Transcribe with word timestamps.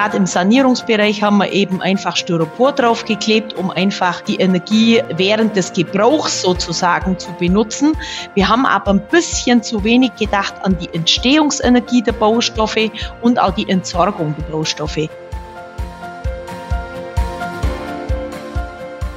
Gerade 0.00 0.16
im 0.16 0.24
Sanierungsbereich 0.24 1.22
haben 1.22 1.36
wir 1.36 1.52
eben 1.52 1.82
einfach 1.82 2.16
Styropor 2.16 2.72
draufgeklebt, 2.72 3.52
um 3.58 3.70
einfach 3.70 4.22
die 4.22 4.36
Energie 4.36 5.02
während 5.14 5.54
des 5.56 5.74
Gebrauchs 5.74 6.40
sozusagen 6.40 7.18
zu 7.18 7.30
benutzen. 7.32 7.92
Wir 8.32 8.48
haben 8.48 8.64
aber 8.64 8.92
ein 8.92 9.06
bisschen 9.08 9.62
zu 9.62 9.84
wenig 9.84 10.16
gedacht 10.16 10.54
an 10.62 10.78
die 10.78 10.88
Entstehungsenergie 10.94 12.00
der 12.00 12.12
Baustoffe 12.12 12.90
und 13.20 13.38
auch 13.38 13.50
die 13.50 13.68
Entsorgung 13.68 14.34
der 14.38 14.44
Baustoffe. 14.44 15.10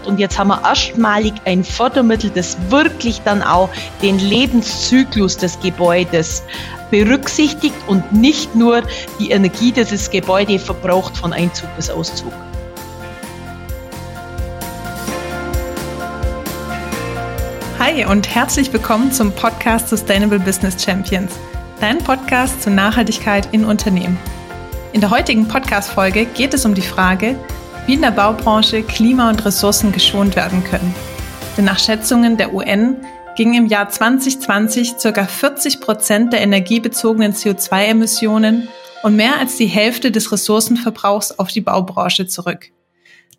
Und 0.05 0.19
jetzt 0.19 0.37
haben 0.37 0.49
wir 0.49 0.61
erstmalig 0.65 1.33
ein 1.45 1.63
Fördermittel, 1.63 2.29
das 2.29 2.57
wirklich 2.67 3.21
dann 3.21 3.41
auch 3.41 3.69
den 4.01 4.19
Lebenszyklus 4.19 5.37
des 5.37 5.57
Gebäudes 5.61 6.43
berücksichtigt 6.93 7.73
und 7.87 8.13
nicht 8.13 8.53
nur 8.53 8.83
die 9.17 9.31
Energie, 9.31 9.71
die 9.71 9.83
das 9.83 10.11
Gebäude 10.11 10.59
verbraucht 10.59 11.17
von 11.17 11.33
Einzug 11.33 11.67
bis 11.75 11.89
Auszug. 11.89 12.31
Hi 17.79 18.05
und 18.05 18.35
herzlich 18.35 18.71
willkommen 18.71 19.11
zum 19.11 19.31
Podcast 19.31 19.89
Sustainable 19.89 20.37
Business 20.37 20.83
Champions, 20.83 21.31
dein 21.81 21.97
Podcast 21.97 22.61
zur 22.61 22.73
Nachhaltigkeit 22.73 23.49
in 23.51 23.65
Unternehmen. 23.65 24.19
In 24.91 25.01
der 25.01 25.09
heutigen 25.09 25.47
Podcast-Folge 25.47 26.25
geht 26.25 26.53
es 26.53 26.63
um 26.63 26.75
die 26.75 26.83
Frage, 26.83 27.35
wie 27.87 27.95
in 27.95 28.01
der 28.03 28.11
Baubranche 28.11 28.83
Klima 28.83 29.31
und 29.31 29.43
Ressourcen 29.43 29.91
geschont 29.91 30.35
werden 30.35 30.63
können. 30.63 30.93
Denn 31.57 31.65
nach 31.65 31.79
Schätzungen 31.79 32.37
der 32.37 32.53
UN 32.53 32.97
gingen 33.35 33.53
im 33.53 33.65
Jahr 33.65 33.89
2020 33.89 34.95
ca. 34.97 35.25
40 35.25 35.79
Prozent 35.79 36.33
der 36.33 36.41
energiebezogenen 36.41 37.33
CO2-Emissionen 37.33 38.67
und 39.03 39.15
mehr 39.15 39.39
als 39.39 39.57
die 39.57 39.65
Hälfte 39.65 40.11
des 40.11 40.31
Ressourcenverbrauchs 40.31 41.37
auf 41.39 41.49
die 41.49 41.61
Baubranche 41.61 42.27
zurück. 42.27 42.71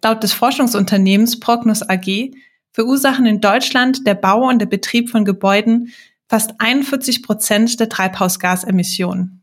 Laut 0.02 0.22
des 0.22 0.32
Forschungsunternehmens 0.32 1.40
Prognos 1.40 1.88
AG 1.88 2.32
verursachen 2.72 3.24
in 3.24 3.40
Deutschland 3.40 4.06
der 4.06 4.14
Bau 4.14 4.48
und 4.48 4.58
der 4.58 4.66
Betrieb 4.66 5.08
von 5.08 5.24
Gebäuden 5.24 5.92
fast 6.28 6.54
41 6.58 7.22
Prozent 7.22 7.80
der 7.80 7.88
Treibhausgasemissionen. 7.88 9.42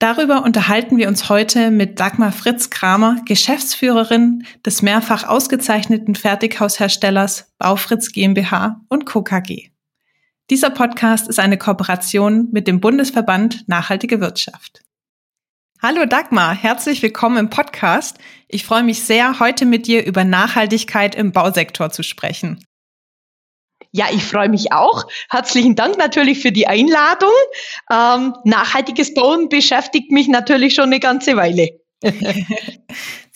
Darüber 0.00 0.42
unterhalten 0.42 0.98
wir 0.98 1.08
uns 1.08 1.28
heute 1.28 1.70
mit 1.70 2.00
Dagmar 2.00 2.32
Fritz 2.32 2.68
Kramer, 2.68 3.16
Geschäftsführerin 3.26 4.44
des 4.66 4.82
mehrfach 4.82 5.24
ausgezeichneten 5.24 6.14
Fertighausherstellers 6.14 7.52
Baufritz 7.58 8.12
GmbH 8.12 8.80
und 8.88 9.06
Co. 9.06 9.22
KG. 9.22 9.73
Dieser 10.50 10.68
Podcast 10.68 11.26
ist 11.28 11.38
eine 11.38 11.56
Kooperation 11.56 12.50
mit 12.52 12.68
dem 12.68 12.78
Bundesverband 12.78 13.66
Nachhaltige 13.66 14.20
Wirtschaft. 14.20 14.82
Hallo 15.80 16.04
Dagmar, 16.04 16.54
herzlich 16.54 17.00
willkommen 17.00 17.38
im 17.38 17.48
Podcast. 17.48 18.18
Ich 18.48 18.64
freue 18.64 18.82
mich 18.82 19.02
sehr, 19.04 19.40
heute 19.40 19.64
mit 19.64 19.86
dir 19.86 20.04
über 20.04 20.22
Nachhaltigkeit 20.22 21.14
im 21.14 21.32
Bausektor 21.32 21.88
zu 21.88 22.02
sprechen. 22.02 22.62
Ja, 23.90 24.08
ich 24.12 24.22
freue 24.22 24.50
mich 24.50 24.70
auch. 24.70 25.04
Herzlichen 25.30 25.76
Dank 25.76 25.96
natürlich 25.96 26.40
für 26.40 26.52
die 26.52 26.66
Einladung. 26.66 27.32
Ähm, 27.90 28.34
nachhaltiges 28.44 29.14
Bauen 29.14 29.48
beschäftigt 29.48 30.10
mich 30.10 30.28
natürlich 30.28 30.74
schon 30.74 30.86
eine 30.86 31.00
ganze 31.00 31.36
Weile. 31.36 31.70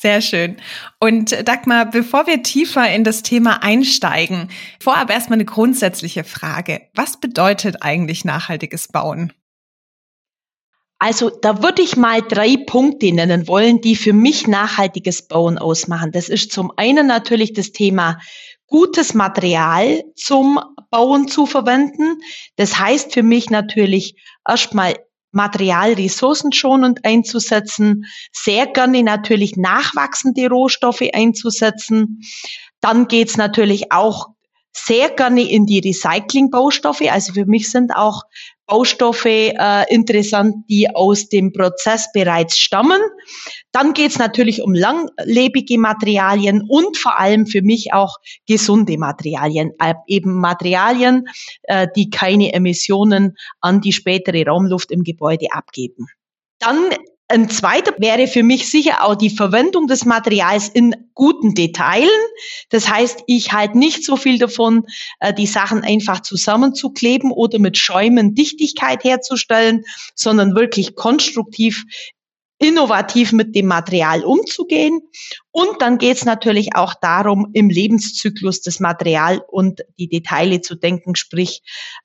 Sehr 0.01 0.21
schön. 0.21 0.59
Und 1.01 1.49
Dagmar, 1.49 1.91
bevor 1.91 2.29
wir 2.29 2.45
tiefer 2.45 2.89
in 2.89 3.03
das 3.03 3.25
Thema 3.25 3.65
einsteigen, 3.65 4.49
vorab 4.79 5.11
erstmal 5.11 5.39
eine 5.39 5.45
grundsätzliche 5.45 6.23
Frage. 6.23 6.83
Was 6.95 7.19
bedeutet 7.19 7.83
eigentlich 7.83 8.25
nachhaltiges 8.25 8.87
Bauen? 8.87 9.33
Also 11.01 11.31
da 11.31 11.65
würde 11.65 11.83
ich 11.83 11.97
mal 11.97 12.23
drei 12.23 12.57
Punkte 12.65 13.11
nennen 13.13 13.49
wollen, 13.49 13.81
die 13.81 13.97
für 13.97 14.13
mich 14.13 14.47
nachhaltiges 14.47 15.27
Bauen 15.27 15.59
ausmachen. 15.59 16.13
Das 16.13 16.29
ist 16.29 16.53
zum 16.53 16.73
einen 16.77 17.09
natürlich 17.09 17.53
das 17.53 17.73
Thema 17.73 18.21
gutes 18.69 19.15
Material 19.15 20.05
zum 20.15 20.61
Bauen 20.91 21.27
zu 21.27 21.45
verwenden. 21.47 22.21
Das 22.55 22.79
heißt 22.79 23.15
für 23.15 23.25
mich 23.25 23.51
natürlich 23.51 24.15
erstmal 24.47 24.95
Material 25.33 25.93
ressourcenschonend 25.93 27.05
einzusetzen, 27.05 28.05
sehr 28.33 28.67
gerne 28.67 29.03
natürlich 29.03 29.57
nachwachsende 29.57 30.49
Rohstoffe 30.49 31.05
einzusetzen. 31.13 32.21
Dann 32.81 33.09
geht's 33.09 33.37
natürlich 33.37 33.93
auch 33.93 34.29
sehr 34.73 35.11
gerne 35.11 35.43
in 35.43 35.67
die 35.67 35.81
Recycling-Baustoffe. 35.81 37.11
Also 37.11 37.33
für 37.33 37.47
mich 37.47 37.71
sind 37.71 37.95
auch 37.95 38.23
Baustoffe 38.69 39.25
äh, 39.25 39.93
interessant, 39.93 40.67
die 40.69 40.95
aus 40.95 41.29
dem 41.29 41.53
Prozess 41.53 42.13
bereits 42.13 42.59
stammen. 42.59 43.01
Dann 43.73 43.95
geht 43.95 44.11
es 44.11 44.19
natürlich 44.19 44.63
um 44.63 44.75
langlebige 44.75 45.79
Materialien 45.79 46.63
und 46.69 46.97
vor 46.99 47.19
allem 47.19 47.47
für 47.47 47.63
mich 47.63 47.95
auch 47.95 48.17
gesunde 48.47 48.99
Materialien, 48.99 49.73
äh, 49.81 49.95
eben 50.07 50.35
Materialien, 50.35 51.25
äh, 51.63 51.89
die 51.97 52.11
keine 52.11 52.53
Emissionen 52.53 53.37
an 53.61 53.81
die 53.81 53.93
spätere 53.93 54.45
Raumluft 54.47 54.91
im 54.91 55.03
Gebäude 55.03 55.47
abgeben. 55.51 56.07
Dann 56.59 56.91
ein 57.29 57.51
zweiter 57.51 57.95
wäre 57.99 58.27
für 58.27 58.43
mich 58.43 58.71
sicher 58.71 59.05
auch 59.05 59.15
die 59.15 59.29
Verwendung 59.29 59.87
des 59.87 60.07
Materials 60.07 60.69
in 60.69 60.97
guten 61.15 61.55
Detailen. 61.55 62.09
Das 62.71 62.89
heißt, 62.89 63.25
ich 63.27 63.53
halte 63.53 63.79
nicht 63.79 64.03
so 64.03 64.17
viel 64.17 64.39
davon, 64.39 64.87
äh, 65.21 65.35
die 65.35 65.47
Sachen 65.47 65.83
einfach 65.83 66.21
zusammenzukleben 66.21 67.31
oder 67.31 67.59
mit 67.59 67.77
Schäumen 67.77 68.35
Dichtigkeit 68.35 69.05
herzustellen, 69.05 69.85
sondern 70.15 70.55
wirklich 70.55 70.95
konstruktiv 70.97 71.85
innovativ 72.59 73.33
mit 73.33 73.55
dem 73.55 73.67
Material 73.67 74.25
umzugehen. 74.25 75.01
Und 75.51 75.81
dann 75.81 75.99
geht 75.99 76.17
es 76.17 76.25
natürlich 76.25 76.75
auch 76.75 76.95
darum, 76.95 77.51
im 77.53 77.71
Lebenszyklus 77.71 78.61
des 78.63 78.81
Material 78.81 79.41
und 79.49 79.83
die 79.99 80.09
Details 80.09 80.63
zu 80.63 80.75
denken, 80.75 81.15
sprich 81.15 81.63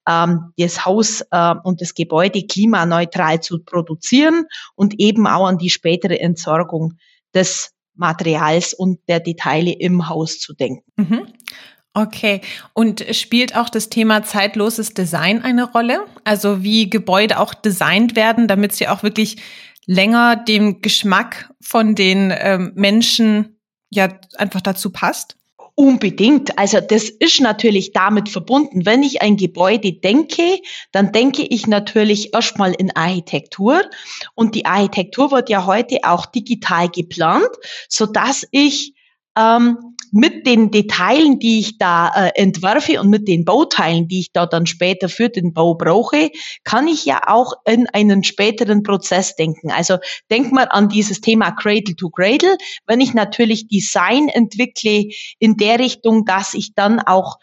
ähm, 0.08 0.52
das 0.58 0.86
Haus 0.86 1.22
äh, 1.31 1.56
und 1.63 1.81
das 1.81 1.96
Gebäude 1.96 2.46
klimaneutral 2.46 3.42
zu 3.42 3.63
produzieren 3.63 4.46
und 4.75 5.00
eben 5.00 5.28
auch 5.28 5.47
an 5.47 5.58
die 5.58 5.69
spätere 5.72 6.19
Entsorgung 6.19 6.94
des 7.34 7.72
Materials 7.96 8.74
und 8.74 9.00
der 9.08 9.19
Details 9.19 9.75
im 9.80 10.08
Haus 10.09 10.40
zu 10.40 10.53
denken. 10.53 10.84
Mhm. 10.96 11.28
Okay. 11.96 12.42
Und 12.74 13.06
spielt 13.12 13.56
auch 13.56 13.69
das 13.69 13.90
Thema 13.90 14.24
zeitloses 14.24 14.96
Design 14.96 15.44
eine 15.44 15.72
Rolle? 15.72 16.06
Also 16.24 16.63
wie 16.63 16.90
Gebäude 16.90 17.40
auch 17.40 17.53
designt 17.53 18.16
werden, 18.16 18.47
damit 18.47 18.74
sie 18.74 18.88
auch 18.88 19.03
wirklich 19.03 19.38
länger 19.85 20.35
dem 20.35 20.81
Geschmack 20.81 21.51
von 21.61 21.95
den 21.95 22.33
ähm, 22.35 22.71
Menschen 22.75 23.59
ja 23.89 24.09
einfach 24.38 24.61
dazu 24.61 24.91
passt? 24.91 25.38
Unbedingt. 25.75 26.59
Also 26.59 26.79
das 26.81 27.09
ist 27.09 27.41
natürlich 27.41 27.94
damit 27.94 28.29
verbunden. 28.29 28.85
Wenn 28.85 29.01
ich 29.01 29.23
ein 29.23 29.38
Gebäude 29.38 29.94
denke, 29.94 30.59
dann 30.91 31.11
denke 31.11 31.41
ich 31.44 31.66
natürlich 31.66 32.33
erstmal 32.33 32.73
in 32.73 32.95
Architektur. 32.95 33.81
Und 34.35 34.53
die 34.53 34.66
Architektur 34.66 35.31
wird 35.31 35.49
ja 35.49 35.66
heute 35.66 35.97
auch 36.03 36.27
digital 36.27 36.89
geplant, 36.89 37.50
so 37.89 38.05
dass 38.05 38.47
ich 38.51 38.94
ähm, 39.35 39.93
mit 40.13 40.46
den 40.46 40.69
Detailen, 40.69 41.40
die 41.40 41.59
ich 41.59 41.79
da 41.79 42.09
äh, 42.09 42.31
entwerfe 42.35 43.01
und 43.01 43.09
mit 43.09 43.28
den 43.28 43.46
Bauteilen, 43.46 44.07
die 44.07 44.19
ich 44.19 44.31
da 44.31 44.46
dann 44.46 44.68
später 44.68 45.09
für 45.09 45.29
den 45.29 45.53
Bau 45.53 45.74
brauche, 45.74 46.29
kann 46.63 46.88
ich 46.88 47.03
ja 47.03 47.22
auch 47.25 47.53
in 47.66 47.88
einen 47.90 48.24
späteren 48.24 48.84
Prozess 48.84 49.35
denken. 49.35 49.72
Also 49.72 49.97
denk 50.29 50.51
mal 50.51 50.68
an 50.69 50.88
dieses 50.88 51.19
Thema 51.19 51.50
Cradle 51.51 51.96
to 51.96 52.12
Cradle. 52.12 52.57
Wenn 52.85 53.01
ich 53.01 53.16
natürlich 53.16 53.68
Design 53.68 54.29
entwickle 54.29 55.09
in 55.40 55.57
der 55.57 55.79
Richtung, 55.79 56.25
dass 56.25 56.54
ich 56.54 56.75
dann 56.75 57.00
auch 57.00 57.38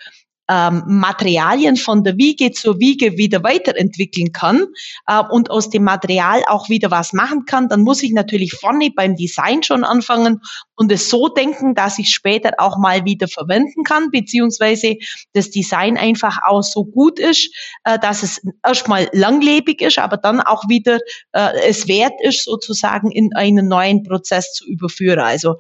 ähm, 0.51 0.83
Materialien 0.87 1.77
von 1.77 2.03
der 2.03 2.17
Wiege 2.17 2.51
zur 2.51 2.81
Wiege 2.81 3.17
wieder 3.17 3.45
weiterentwickeln 3.45 4.33
kann 4.33 4.67
äh, 5.07 5.23
und 5.31 5.49
aus 5.51 5.71
dem 5.71 5.85
Material 5.85 6.43
auch 6.49 6.69
wieder 6.69 6.91
was 6.91 7.13
machen 7.13 7.45
kann, 7.45 7.69
dann 7.69 7.83
muss 7.83 8.03
ich 8.03 8.11
natürlich 8.11 8.53
vorne 8.53 8.91
beim 8.95 9.15
Design 9.15 9.63
schon 9.63 9.85
anfangen 9.85 10.41
und 10.75 10.91
es 10.91 11.09
so 11.09 11.29
denken, 11.29 11.75
dass 11.75 11.99
ich 11.99 12.11
später 12.11 12.55
auch 12.59 12.79
mal 12.79 13.05
wieder 13.05 13.29
verwenden 13.29 13.85
kann, 13.85 14.11
beziehungsweise 14.11 14.97
das 15.35 15.51
Design 15.51 15.97
einfach 15.97 16.39
auch 16.45 16.63
so 16.63 16.85
gut 16.85 17.21
ist, 17.21 17.55
äh, 17.85 17.99
dass 18.01 18.25
es 18.25 18.41
erstmal 18.65 19.09
langlebig 19.13 19.81
ist, 19.83 19.99
aber 19.99 20.17
dann 20.17 20.41
auch 20.41 20.69
wieder 20.69 20.99
äh, 21.33 21.69
es 21.69 21.87
wert 21.87 22.15
ist, 22.23 22.45
sozusagen 22.45 23.13
in 23.13 23.37
einen 23.37 23.69
neuen 23.69 24.03
Prozess 24.03 24.53
zu 24.53 24.67
überführen. 24.67 25.21
Also 25.21 25.57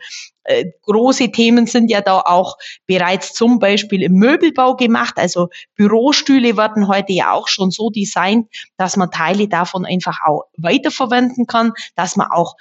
große 0.83 1.31
Themen 1.31 1.67
sind 1.67 1.91
ja 1.91 2.01
da 2.01 2.21
auch 2.21 2.57
bereits 2.87 3.33
zum 3.33 3.59
Beispiel 3.59 4.03
im 4.03 4.15
Möbelbau 4.15 4.75
gemacht. 4.77 5.15
Also 5.17 5.49
Bürostühle 5.75 6.57
werden 6.57 6.89
heute 6.89 7.13
ja 7.13 7.33
auch 7.33 7.49
schon 7.49 7.71
so 7.71 7.91
designt, 7.91 8.49
dass 8.77 8.97
man 8.97 9.11
Teile 9.11 9.49
davon 9.49 9.85
einfach 9.85 10.19
auch 10.27 10.45
weiterverwenden 10.57 11.47
kann, 11.47 11.73
dass 11.95 12.17
man 12.17 12.31
auch 12.31 12.57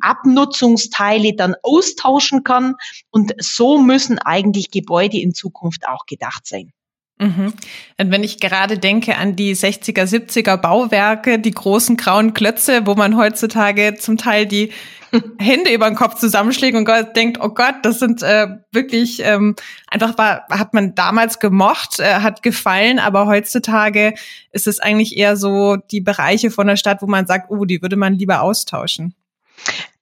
Abnutzungsteile 0.00 1.34
dann 1.34 1.54
austauschen 1.62 2.44
kann. 2.44 2.74
Und 3.10 3.32
so 3.38 3.78
müssen 3.78 4.18
eigentlich 4.18 4.70
Gebäude 4.70 5.18
in 5.18 5.34
Zukunft 5.34 5.88
auch 5.88 6.06
gedacht 6.06 6.46
sein. 6.46 6.72
Mhm. 7.18 7.52
Und 7.98 8.10
wenn 8.10 8.24
ich 8.24 8.40
gerade 8.40 8.78
denke 8.78 9.16
an 9.16 9.36
die 9.36 9.54
60er, 9.54 10.04
70er 10.04 10.56
Bauwerke, 10.56 11.38
die 11.38 11.52
großen 11.52 11.96
grauen 11.96 12.34
Klötze, 12.34 12.86
wo 12.86 12.94
man 12.94 13.16
heutzutage 13.16 13.94
zum 13.98 14.16
Teil 14.16 14.46
die 14.46 14.72
Hände 15.38 15.72
über 15.72 15.88
den 15.88 15.94
Kopf 15.94 16.14
zusammenschlägt 16.16 16.76
und 16.76 16.88
denkt, 17.14 17.38
oh 17.40 17.50
Gott, 17.50 17.76
das 17.82 17.98
sind 17.98 18.22
äh, 18.22 18.48
wirklich 18.72 19.22
ähm, 19.24 19.54
einfach 19.88 20.16
war, 20.16 20.46
hat 20.50 20.74
man 20.74 20.94
damals 20.94 21.38
gemocht, 21.38 22.00
äh, 22.00 22.14
hat 22.14 22.42
gefallen, 22.42 22.98
aber 22.98 23.26
heutzutage 23.26 24.14
ist 24.52 24.66
es 24.66 24.80
eigentlich 24.80 25.16
eher 25.16 25.36
so 25.36 25.76
die 25.76 26.00
Bereiche 26.00 26.50
von 26.50 26.66
der 26.66 26.76
Stadt, 26.76 27.02
wo 27.02 27.06
man 27.06 27.26
sagt, 27.26 27.50
oh, 27.50 27.64
die 27.66 27.82
würde 27.82 27.96
man 27.96 28.14
lieber 28.14 28.42
austauschen. 28.42 29.14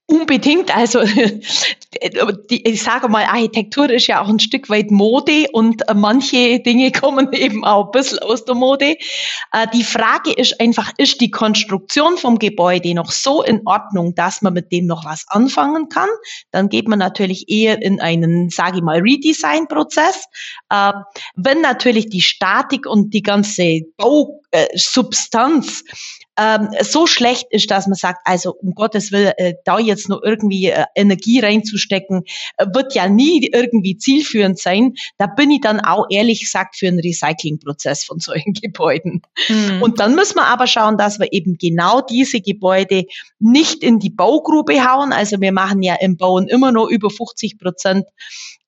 Unbedingt. 0.07 0.75
Also 0.75 1.03
die, 2.51 2.67
ich 2.67 2.83
sage 2.83 3.09
mal, 3.09 3.25
Architektur 3.25 3.91
ist 3.91 4.07
ja 4.07 4.23
auch 4.23 4.29
ein 4.29 4.41
Stück 4.41 4.71
weit 4.71 4.91
Mode 4.91 5.47
und 5.53 5.89
äh, 5.89 5.95
manche 5.95 6.61
Dinge 6.61 6.93
kommen 7.01 7.33
eben 7.33 7.65
auch 7.65 7.87
ein 7.87 7.91
bisschen 7.93 8.19
aus 8.21 8.45
der 8.45 8.55
Mode. 8.55 8.97
Äh, 9.53 9.67
die 9.75 9.85
Frage 9.85 10.33
ist 10.33 10.61
einfach, 10.61 10.93
ist 10.97 11.21
die 11.21 11.31
Konstruktion 11.31 12.17
vom 12.17 12.39
Gebäude 12.39 12.95
noch 12.95 13.11
so 13.11 13.43
in 13.43 13.63
Ordnung, 13.67 14.15
dass 14.15 14.43
man 14.43 14.55
mit 14.55 14.73
dem 14.73 14.87
noch 14.87 15.05
was 15.05 15.25
anfangen 15.29 15.89
kann? 15.89 16.09
Dann 16.51 16.69
geht 16.69 16.89
man 16.89 16.99
natürlich 16.99 17.49
eher 17.49 17.81
in 17.83 18.01
einen, 18.01 18.51
sage 18.51 18.79
ich 18.79 18.83
mal, 18.83 19.01
Redesign-Prozess. 19.01 20.25
Äh, 20.71 20.93
wenn 21.37 21.61
natürlich 21.61 22.09
die 22.09 22.23
Statik 22.23 22.87
und 22.87 23.13
die 23.15 23.23
ganze 23.23 23.81
Bausubstanz 23.97 25.85
ähm, 26.41 26.71
so 26.81 27.07
schlecht 27.07 27.47
ist, 27.51 27.71
dass 27.71 27.87
man 27.87 27.97
sagt, 27.97 28.21
also 28.25 28.55
um 28.55 28.75
Gottes 28.75 29.13
Willen, 29.13 29.33
äh, 29.37 29.55
da 29.65 29.79
jetzt 29.79 30.09
nur 30.09 30.25
irgendwie 30.25 30.67
äh, 30.67 30.85
Energie 30.95 31.39
reinzustecken, 31.39 32.23
äh, 32.57 32.67
wird 32.73 32.95
ja 32.95 33.09
nie 33.09 33.47
irgendwie 33.53 33.99
zielführend 33.99 34.59
sein. 34.59 34.95
Da 35.19 35.27
bin 35.27 35.51
ich 35.51 35.61
dann 35.61 35.81
auch 35.81 36.07
ehrlich 36.09 36.41
gesagt 36.41 36.77
für 36.77 36.89
einen 36.89 37.01
Recyclingprozess 37.01 38.05
von 38.05 38.19
solchen 38.21 38.55
Gebäuden. 38.55 39.21
Mhm. 39.49 39.83
Und 39.83 40.01
dann 40.01 40.15
müssen 40.15 40.37
wir 40.37 40.47
aber 40.47 40.67
schauen, 40.67 40.97
dass 40.97 41.19
wir 41.19 41.31
eben 41.33 41.59
genau 41.59 42.01
diese 42.01 42.41
Gebäude 42.41 43.05
nicht 43.39 43.83
in 43.83 43.99
die 43.99 44.11
Baugrube 44.11 44.83
hauen. 44.83 45.13
Also 45.13 45.41
wir 45.41 45.53
machen 45.53 45.83
ja 45.83 45.97
im 46.01 46.17
Bauen 46.17 46.49
immer 46.49 46.73
nur 46.73 46.89
über 46.89 47.11
50 47.11 47.59
Prozent 47.59 48.07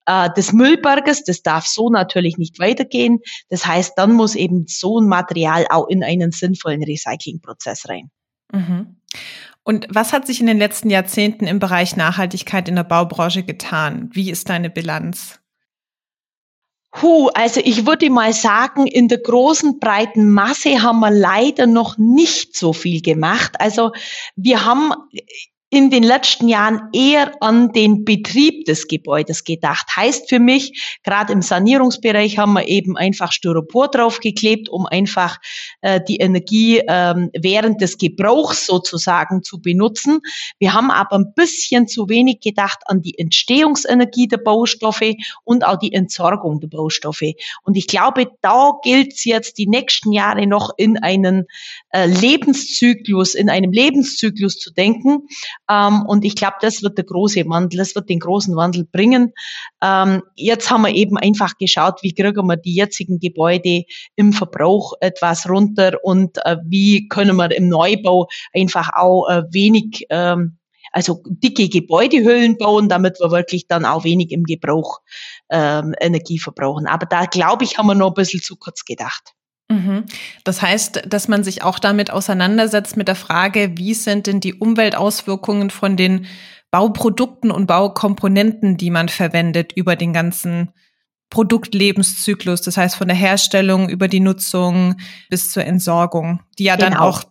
äh, 0.06 0.30
des 0.36 0.52
Müllberges. 0.52 1.24
Das 1.24 1.42
darf 1.42 1.66
so 1.66 1.88
natürlich 1.90 2.38
nicht 2.38 2.58
weitergehen. 2.58 3.20
Das 3.48 3.66
heißt, 3.66 3.94
dann 3.96 4.12
muss 4.12 4.34
eben 4.34 4.66
so 4.66 5.00
ein 5.00 5.08
Material 5.08 5.66
auch 5.70 5.88
in 5.88 6.02
einen 6.02 6.32
sinnvollen 6.32 6.82
Recyclingprozess 6.82 7.88
rein. 7.88 8.10
Mhm. 8.52 8.96
Und 9.64 9.86
was 9.90 10.12
hat 10.12 10.26
sich 10.26 10.40
in 10.40 10.46
den 10.46 10.58
letzten 10.58 10.90
Jahrzehnten 10.90 11.46
im 11.46 11.60
Bereich 11.60 11.96
Nachhaltigkeit 11.96 12.68
in 12.68 12.76
der 12.76 12.84
Baubranche 12.84 13.44
getan? 13.44 14.10
Wie 14.12 14.30
ist 14.30 14.48
deine 14.48 14.70
Bilanz? 14.70 15.38
Huh, 17.00 17.30
also 17.32 17.60
ich 17.64 17.86
würde 17.86 18.10
mal 18.10 18.34
sagen, 18.34 18.86
in 18.86 19.08
der 19.08 19.18
großen 19.18 19.78
breiten 19.78 20.30
Masse 20.30 20.82
haben 20.82 21.00
wir 21.00 21.10
leider 21.10 21.66
noch 21.66 21.96
nicht 21.96 22.54
so 22.54 22.74
viel 22.74 23.00
gemacht. 23.00 23.52
Also 23.60 23.92
wir 24.36 24.66
haben 24.66 24.92
in 25.72 25.88
den 25.88 26.02
letzten 26.02 26.48
Jahren 26.48 26.90
eher 26.92 27.32
an 27.40 27.72
den 27.72 28.04
Betrieb 28.04 28.66
des 28.66 28.88
Gebäudes 28.88 29.42
gedacht. 29.42 29.86
Heißt 29.96 30.28
für 30.28 30.38
mich, 30.38 30.98
gerade 31.02 31.32
im 31.32 31.40
Sanierungsbereich 31.40 32.36
haben 32.36 32.52
wir 32.52 32.68
eben 32.68 32.98
einfach 32.98 33.32
Styropor 33.32 33.88
draufgeklebt, 33.88 34.68
um 34.68 34.84
einfach 34.84 35.38
äh, 35.80 35.98
die 36.06 36.18
Energie 36.18 36.82
ähm, 36.86 37.30
während 37.32 37.80
des 37.80 37.96
Gebrauchs 37.96 38.66
sozusagen 38.66 39.42
zu 39.42 39.62
benutzen. 39.62 40.20
Wir 40.58 40.74
haben 40.74 40.90
aber 40.90 41.16
ein 41.16 41.32
bisschen 41.34 41.88
zu 41.88 42.06
wenig 42.10 42.40
gedacht 42.40 42.80
an 42.84 43.00
die 43.00 43.18
Entstehungsenergie 43.18 44.28
der 44.28 44.36
Baustoffe 44.44 45.14
und 45.44 45.64
auch 45.64 45.78
die 45.78 45.94
Entsorgung 45.94 46.60
der 46.60 46.68
Baustoffe. 46.68 47.32
Und 47.62 47.78
ich 47.78 47.86
glaube, 47.86 48.26
da 48.42 48.72
gilt 48.84 49.14
es 49.14 49.24
jetzt 49.24 49.56
die 49.56 49.68
nächsten 49.68 50.12
Jahre 50.12 50.46
noch 50.46 50.72
in 50.76 51.02
einen 51.02 51.46
äh, 51.94 52.04
Lebenszyklus, 52.04 53.34
in 53.34 53.48
einem 53.48 53.72
Lebenszyklus 53.72 54.58
zu 54.58 54.70
denken 54.70 55.28
ähm, 55.70 56.04
und 56.06 56.24
ich 56.24 56.34
glaube, 56.34 56.56
das 56.60 56.82
wird 56.82 56.98
der 56.98 57.04
große 57.04 57.44
Wandel, 57.46 57.78
das 57.78 57.94
wird 57.94 58.08
den 58.08 58.18
großen 58.18 58.54
Wandel 58.56 58.84
bringen. 58.84 59.32
Ähm, 59.82 60.22
jetzt 60.34 60.70
haben 60.70 60.82
wir 60.82 60.94
eben 60.94 61.16
einfach 61.16 61.56
geschaut, 61.58 62.02
wie 62.02 62.14
kriegen 62.14 62.46
wir 62.46 62.56
die 62.56 62.74
jetzigen 62.74 63.18
Gebäude 63.18 63.84
im 64.16 64.32
Verbrauch 64.32 64.94
etwas 65.00 65.48
runter 65.48 65.98
und 66.02 66.38
äh, 66.44 66.56
wie 66.64 67.08
können 67.08 67.36
wir 67.36 67.54
im 67.56 67.68
Neubau 67.68 68.28
einfach 68.52 68.90
auch 68.94 69.28
äh, 69.28 69.42
wenig 69.50 70.06
ähm, 70.10 70.58
also 70.92 71.22
dicke 71.24 71.68
Gebäudehüllen 71.68 72.58
bauen, 72.58 72.88
damit 72.88 73.18
wir 73.18 73.30
wirklich 73.30 73.66
dann 73.66 73.86
auch 73.86 74.04
wenig 74.04 74.30
im 74.30 74.44
Gebrauch 74.44 75.00
ähm, 75.48 75.94
Energie 75.98 76.38
verbrauchen. 76.38 76.86
Aber 76.86 77.06
da 77.06 77.24
glaube 77.24 77.64
ich, 77.64 77.78
haben 77.78 77.86
wir 77.86 77.94
noch 77.94 78.08
ein 78.08 78.14
bisschen 78.14 78.42
zu 78.42 78.56
kurz 78.56 78.84
gedacht. 78.84 79.32
Mhm. 79.72 80.04
Das 80.44 80.62
heißt, 80.62 81.02
dass 81.06 81.28
man 81.28 81.44
sich 81.44 81.62
auch 81.62 81.78
damit 81.78 82.10
auseinandersetzt 82.10 82.96
mit 82.96 83.08
der 83.08 83.14
Frage, 83.14 83.72
wie 83.76 83.94
sind 83.94 84.26
denn 84.26 84.40
die 84.40 84.54
Umweltauswirkungen 84.54 85.70
von 85.70 85.96
den 85.96 86.26
Bauprodukten 86.70 87.50
und 87.50 87.66
Baukomponenten, 87.66 88.76
die 88.76 88.90
man 88.90 89.08
verwendet 89.08 89.72
über 89.74 89.96
den 89.96 90.12
ganzen 90.12 90.72
Produktlebenszyklus, 91.30 92.60
das 92.60 92.76
heißt 92.76 92.96
von 92.96 93.08
der 93.08 93.16
Herstellung 93.16 93.88
über 93.88 94.06
die 94.06 94.20
Nutzung 94.20 94.96
bis 95.30 95.50
zur 95.50 95.64
Entsorgung, 95.64 96.40
die 96.58 96.64
ja 96.64 96.76
genau. 96.76 96.90
dann 96.90 96.98
auch 96.98 97.24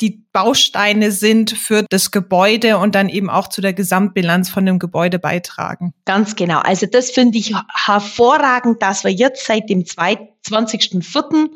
die 0.00 0.24
Bausteine 0.32 1.10
sind 1.10 1.50
für 1.50 1.84
das 1.88 2.10
Gebäude 2.10 2.78
und 2.78 2.94
dann 2.94 3.08
eben 3.08 3.28
auch 3.28 3.48
zu 3.48 3.60
der 3.60 3.72
Gesamtbilanz 3.72 4.48
von 4.48 4.64
dem 4.64 4.78
Gebäude 4.78 5.18
beitragen. 5.18 5.92
Ganz 6.04 6.36
genau. 6.36 6.60
Also 6.60 6.86
das 6.86 7.10
finde 7.10 7.38
ich 7.38 7.54
hervorragend, 7.74 8.82
dass 8.82 9.04
wir 9.04 9.10
jetzt 9.10 9.46
seit 9.46 9.68
dem 9.68 9.82
20.04. 9.82 11.48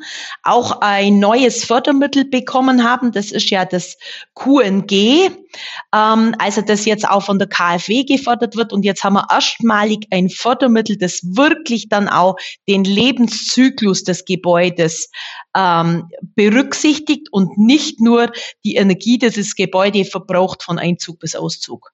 auch 0.43 0.81
ein 0.81 1.19
neues 1.19 1.63
Fördermittel 1.63 2.25
bekommen 2.25 2.83
haben. 2.83 3.11
Das 3.11 3.31
ist 3.31 3.49
ja 3.49 3.65
das 3.65 3.97
QNG, 4.35 4.91
ähm, 4.91 6.35
also 6.37 6.61
das 6.61 6.85
jetzt 6.85 7.07
auch 7.07 7.23
von 7.23 7.39
der 7.39 7.47
KfW 7.47 8.03
gefördert 8.03 8.55
wird. 8.55 8.73
Und 8.73 8.83
jetzt 8.83 9.03
haben 9.03 9.13
wir 9.13 9.27
erstmalig 9.31 10.07
ein 10.11 10.29
Fördermittel, 10.29 10.97
das 10.97 11.21
wirklich 11.23 11.89
dann 11.89 12.09
auch 12.09 12.35
den 12.67 12.83
Lebenszyklus 12.83 14.03
des 14.03 14.25
Gebäudes 14.25 15.09
ähm, 15.55 16.09
berücksichtigt 16.35 17.27
und 17.31 17.57
nicht 17.57 18.01
nur 18.01 18.31
die 18.63 18.75
Energie, 18.75 19.17
die 19.17 19.29
das 19.29 19.55
Gebäude 19.55 20.05
verbraucht 20.05 20.63
von 20.63 20.79
Einzug 20.79 21.19
bis 21.19 21.35
Auszug. 21.35 21.91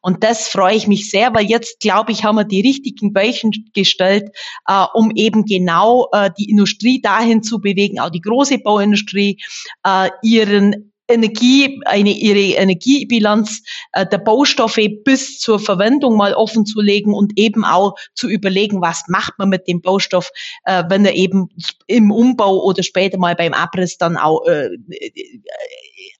Und 0.00 0.24
das 0.24 0.48
freue 0.48 0.74
ich 0.74 0.88
mich 0.88 1.10
sehr, 1.10 1.34
weil 1.34 1.44
jetzt, 1.44 1.80
glaube 1.80 2.12
ich, 2.12 2.24
haben 2.24 2.36
wir 2.36 2.44
die 2.44 2.62
richtigen 2.62 3.14
Weichen 3.14 3.52
gestellt, 3.74 4.30
äh, 4.66 4.84
um 4.94 5.12
eben 5.14 5.44
genau 5.44 6.08
äh, 6.12 6.30
die 6.36 6.50
Industrie 6.50 7.00
dahin 7.00 7.42
zu 7.42 7.60
bewegen, 7.60 8.00
auch 8.00 8.10
die 8.10 8.20
große 8.20 8.58
Bauindustrie, 8.58 9.38
äh, 9.84 10.10
ihren 10.22 10.91
Energie, 11.08 11.80
eine, 11.84 12.10
ihre 12.10 12.56
Energiebilanz 12.56 13.62
äh, 13.92 14.06
der 14.06 14.18
Baustoffe 14.18 14.88
bis 15.04 15.38
zur 15.38 15.58
Verwendung 15.58 16.16
mal 16.16 16.34
offen 16.34 16.64
zu 16.64 16.80
legen 16.80 17.12
und 17.12 17.32
eben 17.36 17.64
auch 17.64 17.94
zu 18.14 18.28
überlegen, 18.28 18.80
was 18.80 19.04
macht 19.08 19.38
man 19.38 19.48
mit 19.48 19.68
dem 19.68 19.82
Baustoff, 19.82 20.30
äh, 20.64 20.84
wenn 20.88 21.04
er 21.04 21.14
eben 21.14 21.48
im 21.86 22.10
Umbau 22.10 22.62
oder 22.62 22.82
später 22.82 23.18
mal 23.18 23.34
beim 23.34 23.52
Abriss 23.52 23.98
dann 23.98 24.16
auch 24.16 24.46
äh, 24.46 24.70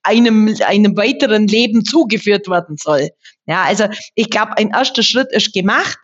einem, 0.03 0.55
einem 0.65 0.97
weiteren 0.97 1.47
Leben 1.47 1.85
zugeführt 1.85 2.47
werden 2.47 2.77
soll. 2.77 3.09
Ja, 3.45 3.63
also 3.63 3.87
ich 4.15 4.29
glaube, 4.29 4.57
ein 4.57 4.69
erster 4.69 5.03
Schritt 5.03 5.31
ist 5.31 5.53
gemacht, 5.53 5.97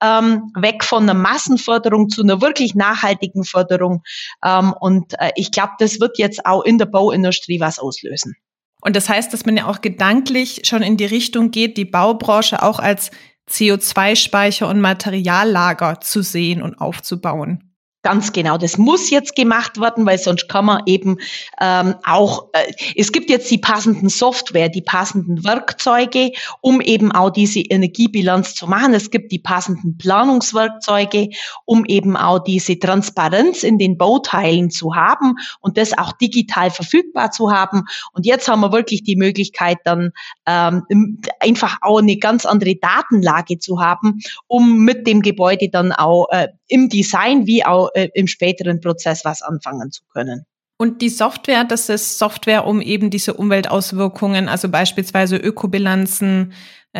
ähm, 0.00 0.52
weg 0.54 0.84
von 0.84 1.04
einer 1.04 1.14
Massenförderung 1.14 2.08
zu 2.08 2.22
einer 2.22 2.40
wirklich 2.40 2.74
nachhaltigen 2.74 3.44
Förderung. 3.44 4.02
Ähm, 4.44 4.74
und 4.80 5.14
äh, 5.18 5.30
ich 5.34 5.50
glaube, 5.50 5.72
das 5.78 6.00
wird 6.00 6.18
jetzt 6.18 6.46
auch 6.46 6.62
in 6.62 6.78
der 6.78 6.86
Bauindustrie 6.86 7.60
was 7.60 7.78
auslösen. 7.78 8.36
Und 8.80 8.94
das 8.96 9.08
heißt, 9.08 9.32
dass 9.32 9.46
man 9.46 9.56
ja 9.56 9.66
auch 9.66 9.80
gedanklich 9.80 10.62
schon 10.64 10.82
in 10.82 10.96
die 10.96 11.06
Richtung 11.06 11.50
geht, 11.50 11.78
die 11.78 11.86
Baubranche 11.86 12.62
auch 12.62 12.78
als 12.78 13.10
CO2-Speicher 13.50 14.68
und 14.68 14.80
Materiallager 14.80 16.00
zu 16.00 16.22
sehen 16.22 16.62
und 16.62 16.80
aufzubauen. 16.80 17.73
Ganz 18.04 18.34
genau, 18.34 18.58
das 18.58 18.76
muss 18.76 19.08
jetzt 19.08 19.34
gemacht 19.34 19.80
werden, 19.80 20.04
weil 20.04 20.18
sonst 20.18 20.46
kann 20.46 20.66
man 20.66 20.82
eben 20.84 21.16
ähm, 21.58 21.94
auch, 22.04 22.50
äh, 22.52 22.70
es 22.96 23.12
gibt 23.12 23.30
jetzt 23.30 23.50
die 23.50 23.56
passenden 23.56 24.10
Software, 24.10 24.68
die 24.68 24.82
passenden 24.82 25.42
Werkzeuge, 25.42 26.32
um 26.60 26.82
eben 26.82 27.12
auch 27.12 27.30
diese 27.30 27.60
Energiebilanz 27.60 28.56
zu 28.56 28.66
machen. 28.66 28.92
Es 28.92 29.10
gibt 29.10 29.32
die 29.32 29.38
passenden 29.38 29.96
Planungswerkzeuge, 29.96 31.30
um 31.64 31.86
eben 31.86 32.14
auch 32.14 32.40
diese 32.40 32.78
Transparenz 32.78 33.62
in 33.62 33.78
den 33.78 33.96
Bauteilen 33.96 34.68
zu 34.68 34.94
haben 34.94 35.36
und 35.60 35.78
das 35.78 35.96
auch 35.96 36.12
digital 36.12 36.70
verfügbar 36.70 37.30
zu 37.30 37.52
haben. 37.52 37.84
Und 38.12 38.26
jetzt 38.26 38.48
haben 38.48 38.60
wir 38.60 38.72
wirklich 38.72 39.02
die 39.02 39.16
Möglichkeit, 39.16 39.78
dann 39.84 40.10
ähm, 40.44 41.22
einfach 41.40 41.78
auch 41.80 42.00
eine 42.00 42.18
ganz 42.18 42.44
andere 42.44 42.76
Datenlage 42.76 43.60
zu 43.60 43.80
haben, 43.80 44.20
um 44.46 44.80
mit 44.80 45.06
dem 45.06 45.22
Gebäude 45.22 45.70
dann 45.70 45.90
auch 45.92 46.26
äh, 46.32 46.48
im 46.68 46.90
Design 46.90 47.46
wie 47.46 47.64
auch 47.64 47.88
äh, 47.94 48.08
im 48.14 48.26
späteren 48.26 48.80
Prozess 48.80 49.24
was 49.24 49.42
anfangen 49.42 49.90
zu 49.90 50.02
können. 50.12 50.44
Und 50.76 51.00
die 51.02 51.08
Software, 51.08 51.64
das 51.64 51.88
ist 51.88 52.18
Software, 52.18 52.66
um 52.66 52.80
eben 52.80 53.08
diese 53.08 53.34
Umweltauswirkungen, 53.34 54.48
also 54.48 54.68
beispielsweise 54.68 55.36
Ökobilanzen, 55.36 56.52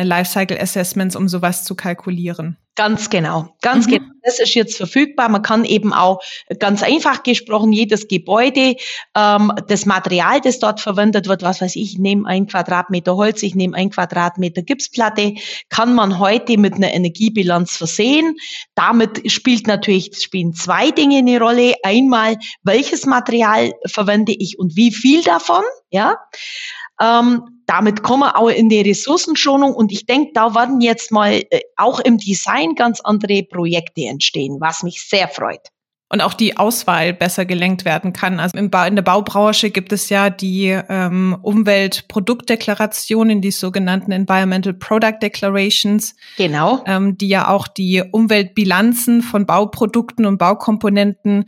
Lifecycle 0.03 0.59
Assessments, 0.59 1.15
um 1.15 1.27
sowas 1.27 1.63
zu 1.63 1.75
kalkulieren. 1.75 2.57
Ganz 2.75 3.09
genau, 3.09 3.55
ganz 3.61 3.87
mhm. 3.87 3.91
genau. 3.91 4.05
Das 4.23 4.39
ist 4.39 4.53
jetzt 4.53 4.75
verfügbar. 4.75 5.29
Man 5.29 5.41
kann 5.41 5.63
eben 5.63 5.93
auch 5.93 6.19
ganz 6.59 6.83
einfach 6.83 7.23
gesprochen 7.23 7.71
jedes 7.71 8.09
Gebäude, 8.09 8.75
ähm, 9.15 9.53
das 9.69 9.85
Material, 9.85 10.41
das 10.41 10.59
dort 10.59 10.81
verwendet 10.81 11.29
wird, 11.29 11.41
was 11.41 11.61
weiß 11.61 11.77
ich, 11.77 11.93
ich 11.93 11.99
nehme 11.99 12.27
ein 12.27 12.47
Quadratmeter 12.47 13.15
Holz, 13.15 13.43
ich 13.43 13.55
nehme 13.55 13.77
ein 13.77 13.91
Quadratmeter 13.91 14.61
Gipsplatte, 14.61 15.35
kann 15.69 15.95
man 15.95 16.19
heute 16.19 16.57
mit 16.57 16.73
einer 16.73 16.93
Energiebilanz 16.93 17.77
versehen. 17.77 18.35
Damit 18.73 19.31
spielt 19.31 19.67
natürlich 19.67 20.11
spielen 20.17 20.53
zwei 20.53 20.91
Dinge 20.91 21.19
eine 21.19 21.39
Rolle. 21.39 21.75
Einmal, 21.83 22.37
welches 22.63 23.05
Material 23.05 23.71
verwende 23.85 24.33
ich 24.33 24.59
und 24.59 24.75
wie 24.75 24.91
viel 24.91 25.23
davon, 25.23 25.63
ja. 25.91 26.17
Ähm, 26.99 27.54
damit 27.65 28.03
kommen 28.03 28.23
wir 28.23 28.37
auch 28.37 28.49
in 28.49 28.69
die 28.69 28.81
Ressourcenschonung 28.81 29.73
und 29.73 29.91
ich 29.91 30.05
denke, 30.05 30.31
da 30.33 30.55
werden 30.55 30.81
jetzt 30.81 31.11
mal 31.11 31.43
äh, 31.49 31.61
auch 31.77 31.99
im 31.99 32.17
Design 32.17 32.75
ganz 32.75 33.01
andere 33.01 33.43
Projekte 33.43 34.05
entstehen, 34.05 34.57
was 34.59 34.83
mich 34.83 35.07
sehr 35.07 35.27
freut. 35.27 35.69
Und 36.07 36.21
auch 36.21 36.35
die 36.35 36.55
Auswahl 36.55 37.13
besser 37.13 37.45
gelenkt 37.45 37.83
werden 37.83 38.13
kann. 38.13 38.39
Also 38.39 38.55
in 38.55 38.69
der 38.69 39.01
Baubranche 39.01 39.71
gibt 39.71 39.91
es 39.91 40.09
ja 40.09 40.29
die 40.29 40.79
ähm, 40.87 41.35
Umweltproduktdeklarationen, 41.41 43.41
die 43.41 43.49
sogenannten 43.49 44.11
Environmental 44.11 44.75
Product 44.75 45.17
Declarations. 45.19 46.15
Genau. 46.37 46.83
Ähm, 46.85 47.17
die 47.17 47.27
ja 47.27 47.47
auch 47.47 47.67
die 47.67 48.03
Umweltbilanzen 48.11 49.23
von 49.23 49.47
Bauprodukten 49.47 50.27
und 50.27 50.37
Baukomponenten 50.37 51.45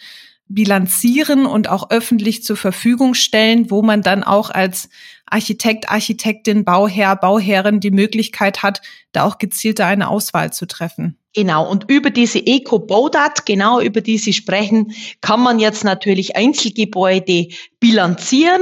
bilanzieren 0.49 1.45
und 1.45 1.69
auch 1.69 1.89
öffentlich 1.89 2.43
zur 2.43 2.57
Verfügung 2.57 3.13
stellen, 3.13 3.69
wo 3.69 3.81
man 3.81 4.01
dann 4.01 4.23
auch 4.23 4.49
als 4.49 4.89
Architekt, 5.25 5.89
Architektin, 5.89 6.63
Bauherr, 6.63 7.15
Bauherrin 7.15 7.79
die 7.79 7.91
Möglichkeit 7.91 8.63
hat, 8.63 8.81
da 9.11 9.23
auch 9.23 9.37
gezielter 9.37 9.85
eine 9.85 10.07
Auswahl 10.07 10.53
zu 10.53 10.65
treffen. 10.65 11.17
Genau, 11.33 11.69
und 11.69 11.89
über 11.89 12.09
diese 12.09 12.39
Eco-Baudat, 12.39 13.45
genau 13.45 13.79
über 13.79 14.01
die 14.01 14.17
Sie 14.17 14.33
sprechen, 14.33 14.93
kann 15.21 15.41
man 15.41 15.59
jetzt 15.59 15.83
natürlich 15.83 16.35
Einzelgebäude 16.35 17.49
bilanzieren 17.79 18.61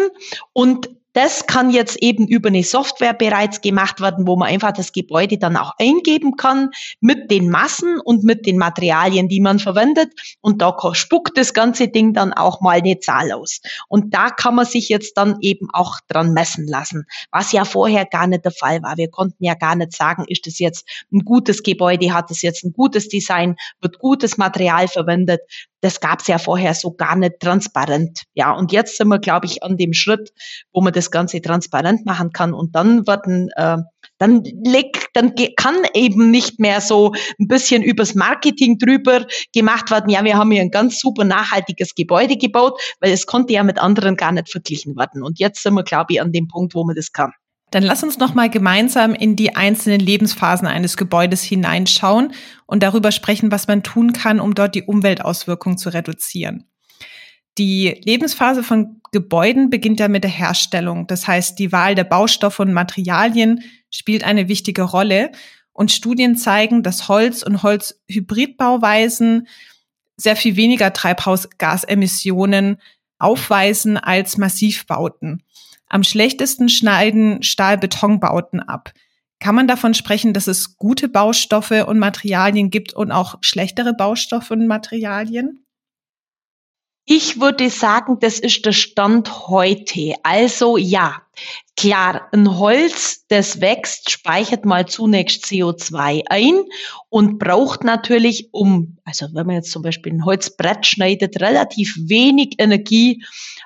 und 0.52 0.90
das 1.16 1.48
kann 1.48 1.70
jetzt 1.70 1.96
eben 2.04 2.28
über 2.28 2.50
eine 2.50 2.64
Software 2.64 3.14
bereits 3.14 3.62
gemacht 3.62 4.02
werden, 4.02 4.28
wo 4.28 4.36
man 4.36 4.50
einfach 4.50 4.74
das 4.74 4.92
Gebäude 4.92 5.38
dann 5.38 5.56
auch 5.56 5.72
eingeben 5.80 6.36
kann 6.36 6.72
mit 7.00 7.32
den 7.32 7.50
Massen 7.50 8.02
und 8.04 8.26
mit 8.26 8.46
den 8.46 8.58
Materialien, 8.58 9.30
die 9.30 9.40
man 9.40 9.60
verwendet. 9.60 10.10
Und 10.42 10.62
da 10.62 10.76
spuckt 10.92 11.38
das 11.38 11.54
ganze 11.54 11.88
Ding 11.88 12.14
dann 12.14 12.34
auch 12.34 12.60
mal 12.60 12.80
eine 12.80 13.00
Zahl 13.00 13.32
aus. 13.32 13.62
Und 13.88 14.14
da 14.14 14.30
kann 14.30 14.56
man 14.56 14.66
sich 14.66 14.90
jetzt 14.90 15.14
dann 15.18 15.38
eben 15.40 15.70
auch 15.72 16.02
dran 16.10 16.34
messen 16.34 16.68
lassen, 16.68 17.06
was 17.32 17.54
ja 17.54 17.64
vorher 17.64 18.06
gar 18.06 18.28
nicht 18.28 18.44
der 18.44 18.52
Fall 18.52 18.84
war. 18.84 18.98
Wir 18.98 19.10
konnten 19.10 19.42
ja 19.42 19.54
gar 19.54 19.78
nicht 19.78 19.96
sagen, 19.96 20.26
ist 20.28 20.46
das 20.46 20.60
jetzt 20.60 20.86
ein 21.14 21.20
gutes 21.20 21.64
Gebäude, 21.64 22.14
hat 22.14 22.30
es 22.30 22.42
jetzt 22.42 22.66
ein 22.66 22.74
gutes 22.74 23.08
Design, 23.08 23.56
wird 23.80 24.00
gutes 24.00 24.38
Material 24.38 24.90
verwendet 24.90 25.40
das 25.86 26.00
gab 26.00 26.22
es 26.22 26.28
ja 26.28 26.40
vorher 26.40 26.74
so 26.74 26.92
gar 26.92 27.16
nicht 27.16 27.40
transparent. 27.40 28.24
Ja, 28.34 28.52
und 28.54 28.72
jetzt 28.72 28.98
sind 28.98 29.08
wir, 29.08 29.20
glaube 29.20 29.46
ich, 29.46 29.62
an 29.62 29.78
dem 29.78 29.94
Schritt, 29.94 30.34
wo 30.74 30.82
man 30.82 30.94
das 30.94 31.05
Ganze 31.12 31.42
transparent 31.42 32.06
machen 32.06 32.32
kann. 32.32 32.54
Und 32.54 32.76
dann 32.76 33.08
werden 33.08 33.50
äh, 33.56 33.78
dann 34.18 34.44
leg, 34.64 35.08
dann 35.14 35.34
kann 35.58 35.76
eben 35.94 36.32
nicht 36.32 36.60
mehr 36.60 36.80
so 36.80 37.14
ein 37.40 37.48
bisschen 37.48 37.84
übers 37.84 38.16
Marketing 38.16 38.78
drüber 38.78 39.26
gemacht 39.54 39.92
werden. 39.92 40.10
Ja, 40.10 40.24
wir 40.24 40.38
haben 40.38 40.52
hier 40.52 40.62
ein 40.62 40.72
ganz 40.72 41.00
super 41.00 41.26
nachhaltiges 41.26 41.96
Gebäude 41.96 42.38
gebaut, 42.38 42.80
weil 43.02 43.12
es 43.12 43.26
konnte 43.26 43.54
ja 43.54 43.64
mit 43.64 43.80
anderen 43.80 44.16
gar 44.16 44.32
nicht 44.32 44.50
verglichen 44.50 44.96
werden. 44.96 45.22
Und 45.22 45.40
jetzt 45.40 45.64
sind 45.64 45.74
wir, 45.74 45.84
glaube 45.84 46.14
ich, 46.14 46.22
an 46.22 46.32
dem 46.32 46.48
Punkt, 46.48 46.76
wo 46.76 46.84
man 46.86 46.96
das 46.96 47.12
kann. 47.12 47.32
Dann 47.72 47.84
lass 47.84 48.04
uns 48.04 48.20
noch 48.20 48.34
mal 48.34 48.50
gemeinsam 48.50 49.14
in 49.14 49.36
die 49.36 49.56
einzelnen 49.56 50.00
Lebensphasen 50.00 50.68
eines 50.68 50.96
Gebäudes 50.98 51.42
hineinschauen 51.44 52.34
und 52.68 52.84
darüber 52.84 53.12
sprechen, 53.12 53.52
was 53.52 53.68
man 53.68 53.84
tun 53.84 54.14
kann, 54.14 54.40
um 54.40 54.56
dort 54.56 54.76
die 54.76 54.84
Umweltauswirkungen 54.84 55.78
zu 55.78 55.90
reduzieren. 55.90 56.66
Die 57.58 58.02
Lebensphase 58.04 58.64
von 58.64 59.02
Gebäuden 59.12 59.70
beginnt 59.70 60.00
ja 60.00 60.10
mit 60.10 60.24
der 60.24 60.32
Herstellung. 60.32 61.08
Das 61.08 61.28
heißt, 61.28 61.58
die 61.58 61.72
Wahl 61.72 61.96
der 61.96 62.04
Baustoffe 62.04 62.60
und 62.60 62.74
Materialien 62.74 63.64
spielt 63.90 64.26
eine 64.26 64.50
wichtige 64.50 64.82
Rolle. 64.82 65.32
Und 65.72 65.92
Studien 65.92 66.36
zeigen, 66.36 66.84
dass 66.84 67.08
Holz 67.08 67.44
und 67.44 67.64
Holzhybridbauweisen 67.64 69.48
sehr 70.18 70.36
viel 70.36 70.56
weniger 70.56 70.94
Treibhausgasemissionen 70.94 72.78
aufweisen 73.20 73.98
als 73.98 74.38
Massivbauten. 74.38 75.44
Am 75.88 76.04
schlechtesten 76.04 76.70
schneiden 76.70 77.44
Stahlbetonbauten 77.44 78.60
ab. 78.60 78.92
Kann 79.40 79.56
man 79.56 79.68
davon 79.68 79.94
sprechen, 79.94 80.34
dass 80.34 80.48
es 80.48 80.78
gute 80.78 81.08
Baustoffe 81.10 81.86
und 81.88 82.00
Materialien 82.00 82.70
gibt 82.70 82.94
und 82.94 83.12
auch 83.12 83.38
schlechtere 83.42 83.94
Baustoffe 83.94 84.52
und 84.52 84.68
Materialien? 84.68 85.65
Ich 87.06 87.40
würde 87.40 87.70
sagen, 87.70 88.18
das 88.20 88.40
ist 88.40 88.66
der 88.66 88.72
Stand 88.72 89.48
heute. 89.48 90.16
Also 90.24 90.76
ja, 90.78 91.22
klar, 91.78 92.30
ein 92.32 92.58
Holz, 92.58 93.26
das 93.28 93.62
wächst, 93.62 94.12
speichert 94.12 94.66
mal 94.66 94.86
zunächst 94.86 95.46
CO2 95.46 96.24
ein 96.30 96.62
und 97.10 97.40
braucht 97.40 97.84
natürlich, 97.84 98.50
um, 98.52 98.98
also 99.04 99.28
wenn 99.34 99.46
man 99.46 99.56
jetzt 99.56 99.72
zum 99.72 99.82
Beispiel 99.82 100.14
ein 100.14 100.26
Holzbrett 100.26 100.86
schneidet, 100.86 101.42
relativ 101.42 101.96
wenig 102.08 102.56
Energie, 102.58 103.24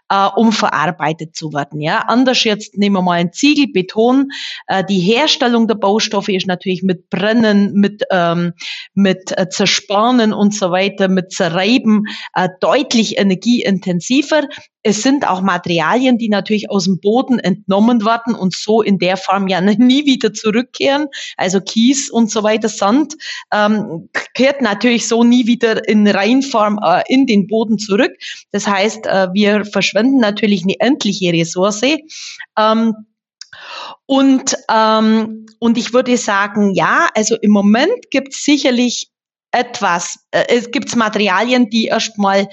äh, 0.09 0.27
um 0.35 0.51
verarbeitet 0.51 1.35
zu 1.35 1.53
werden. 1.53 1.81
Ja, 1.81 2.05
anders 2.07 2.43
jetzt 2.43 2.77
nehmen 2.77 2.95
wir 2.95 3.01
mal 3.01 3.19
ein 3.19 3.33
Ziegel, 3.33 3.67
Beton. 3.71 4.29
Äh, 4.67 4.83
die 4.83 4.99
Herstellung 4.99 5.67
der 5.67 5.75
Baustoffe 5.75 6.29
ist 6.29 6.47
natürlich 6.47 6.83
mit 6.83 7.09
Brennen, 7.09 7.73
mit 7.73 8.03
ähm, 8.11 8.53
mit 8.93 9.38
äh, 9.38 9.49
Zerspanen 9.49 10.33
und 10.33 10.53
so 10.53 10.71
weiter, 10.71 11.07
mit 11.07 11.31
Zerreiben 11.31 12.05
äh, 12.33 12.49
deutlich 12.59 13.17
energieintensiver. 13.17 14.47
Es 14.81 15.01
sind 15.01 15.27
auch 15.27 15.41
Materialien, 15.41 16.17
die 16.17 16.29
natürlich 16.29 16.69
aus 16.69 16.86
dem 16.86 17.00
Boden 17.00 17.38
entnommen 17.39 18.05
werden 18.05 18.33
und 18.33 18.55
so 18.55 18.81
in 18.81 18.98
der 18.98 19.17
Form 19.17 19.48
ja 19.48 19.62
nie 19.62 20.05
wieder 20.05 20.33
zurückkehren. 20.33 21.07
Also 21.38 21.59
Kies 21.62 22.09
und 22.09 22.31
so 22.31 22.43
weiter, 22.43 22.69
Sand 22.69 23.15
ähm, 23.51 24.09
kehrt 24.33 24.62
natürlich 24.62 25.07
so 25.07 25.24
nie 25.24 25.48
wieder 25.48 25.88
in 25.88 26.07
Reinform 26.07 26.79
äh, 26.83 27.03
in 27.07 27.25
den 27.25 27.48
Boden 27.48 27.77
zurück. 27.77 28.12
Das 28.51 28.67
heißt, 28.67 29.05
äh, 29.05 29.27
wir 29.33 29.65
verschwenden 29.65 30.19
natürlich 30.19 30.63
eine 30.63 30.79
endliche 30.79 31.33
Ressource. 31.33 31.81
Ähm, 32.57 32.93
und, 34.05 34.55
ähm, 34.71 35.45
und 35.59 35.77
ich 35.77 35.93
würde 35.93 36.17
sagen, 36.17 36.74
ja, 36.74 37.09
also 37.15 37.36
im 37.36 37.51
Moment 37.51 38.12
gibt 38.12 38.33
es 38.33 38.43
sicherlich 38.43 39.09
etwas, 39.51 40.19
äh, 40.31 40.45
es 40.48 40.71
gibt 40.71 40.95
Materialien, 40.95 41.69
die 41.69 41.86
erstmal 41.86 42.48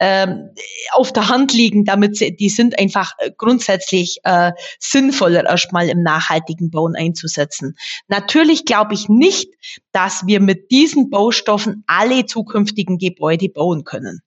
ähm, 0.00 0.50
auf 0.92 1.12
der 1.12 1.28
Hand 1.28 1.52
liegen, 1.52 1.84
damit 1.84 2.16
sie, 2.16 2.34
die 2.34 2.48
sind 2.48 2.78
einfach 2.78 3.12
äh, 3.18 3.30
grundsätzlich 3.36 4.18
äh, 4.24 4.52
sinnvoller 4.78 5.44
erstmal 5.44 5.88
im 5.88 6.02
nachhaltigen 6.02 6.70
Bauen 6.70 6.96
einzusetzen. 6.96 7.76
Natürlich 8.08 8.64
glaube 8.64 8.94
ich 8.94 9.08
nicht, 9.08 9.52
dass 9.92 10.26
wir 10.26 10.40
mit 10.40 10.70
diesen 10.70 11.10
Baustoffen 11.10 11.84
alle 11.86 12.24
zukünftigen 12.24 12.98
Gebäude 12.98 13.48
bauen 13.50 13.84
können. 13.84 14.22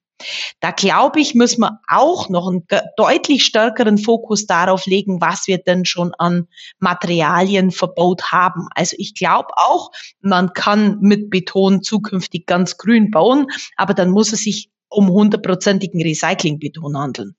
Da 0.60 0.70
glaube 0.70 1.20
ich, 1.20 1.34
müssen 1.34 1.62
wir 1.62 1.80
auch 1.88 2.28
noch 2.28 2.48
einen 2.48 2.64
deutlich 2.96 3.44
stärkeren 3.44 3.98
Fokus 3.98 4.46
darauf 4.46 4.86
legen, 4.86 5.20
was 5.20 5.46
wir 5.46 5.58
denn 5.58 5.84
schon 5.84 6.14
an 6.18 6.46
Materialien 6.78 7.72
verbaut 7.72 8.30
haben. 8.30 8.68
Also 8.74 8.94
ich 8.98 9.14
glaube 9.14 9.48
auch, 9.56 9.90
man 10.20 10.52
kann 10.52 10.98
mit 11.00 11.30
Beton 11.30 11.82
zukünftig 11.82 12.46
ganz 12.46 12.76
grün 12.76 13.10
bauen, 13.10 13.48
aber 13.76 13.92
dann 13.92 14.10
muss 14.10 14.32
es 14.32 14.44
sich 14.44 14.70
um 14.94 15.10
hundertprozentigen 15.10 16.00
Recyclingbeton 16.02 16.96
handeln. 16.98 17.34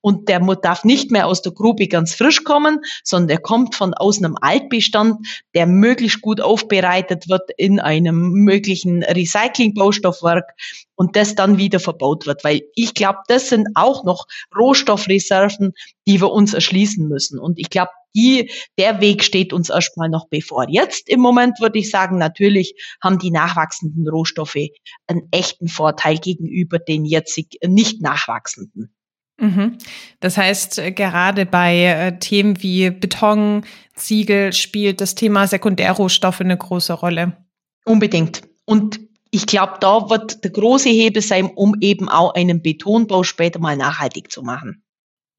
Und 0.00 0.28
der 0.28 0.40
darf 0.56 0.84
nicht 0.84 1.10
mehr 1.10 1.26
aus 1.26 1.42
der 1.42 1.52
Grube 1.52 1.86
ganz 1.86 2.14
frisch 2.14 2.44
kommen, 2.44 2.80
sondern 3.04 3.28
der 3.28 3.38
kommt 3.38 3.74
von 3.74 3.94
aus 3.94 4.18
einem 4.18 4.36
Altbestand, 4.40 5.26
der 5.54 5.66
möglichst 5.66 6.20
gut 6.20 6.40
aufbereitet 6.40 7.28
wird 7.28 7.50
in 7.56 7.78
einem 7.78 8.32
möglichen 8.32 9.02
Recyclingbaustoffwerk 9.02 10.50
und 10.96 11.16
das 11.16 11.34
dann 11.34 11.58
wieder 11.58 11.80
verbaut 11.80 12.26
wird. 12.26 12.44
Weil 12.44 12.62
ich 12.74 12.94
glaube, 12.94 13.20
das 13.28 13.48
sind 13.48 13.68
auch 13.74 14.04
noch 14.04 14.26
Rohstoffreserven, 14.56 15.72
die 16.06 16.20
wir 16.20 16.30
uns 16.30 16.54
erschließen 16.54 17.06
müssen. 17.08 17.38
Und 17.38 17.58
ich 17.58 17.70
glaube, 17.70 17.90
die, 18.14 18.50
der 18.78 19.00
Weg 19.00 19.24
steht 19.24 19.52
uns 19.52 19.70
erstmal 19.70 20.08
noch 20.08 20.28
bevor. 20.28 20.68
Jetzt 20.68 21.08
im 21.08 21.20
Moment 21.20 21.60
würde 21.60 21.78
ich 21.78 21.90
sagen, 21.90 22.18
natürlich 22.18 22.74
haben 23.02 23.18
die 23.18 23.30
nachwachsenden 23.30 24.08
Rohstoffe 24.08 24.68
einen 25.06 25.28
echten 25.30 25.68
Vorteil 25.68 26.18
gegenüber 26.18 26.78
den 26.78 27.04
jetzt 27.04 27.38
nicht 27.66 28.02
nachwachsenden. 28.02 28.94
Mhm. 29.40 29.78
Das 30.20 30.36
heißt, 30.36 30.78
äh, 30.78 30.92
gerade 30.92 31.46
bei 31.46 31.84
äh, 31.84 32.18
Themen 32.18 32.62
wie 32.62 32.90
Beton, 32.90 33.64
Ziegel 33.94 34.52
spielt 34.52 35.00
das 35.00 35.14
Thema 35.14 35.46
Sekundärrohstoffe 35.46 36.40
eine 36.40 36.56
große 36.56 36.92
Rolle. 36.92 37.36
Unbedingt. 37.84 38.42
Und 38.66 39.00
ich 39.30 39.46
glaube, 39.46 39.74
da 39.80 40.10
wird 40.10 40.44
der 40.44 40.50
große 40.50 40.88
Hebel 40.88 41.22
sein, 41.22 41.46
um 41.54 41.76
eben 41.80 42.08
auch 42.08 42.34
einen 42.34 42.62
Betonbau 42.62 43.22
später 43.22 43.60
mal 43.60 43.76
nachhaltig 43.76 44.30
zu 44.30 44.42
machen. 44.42 44.82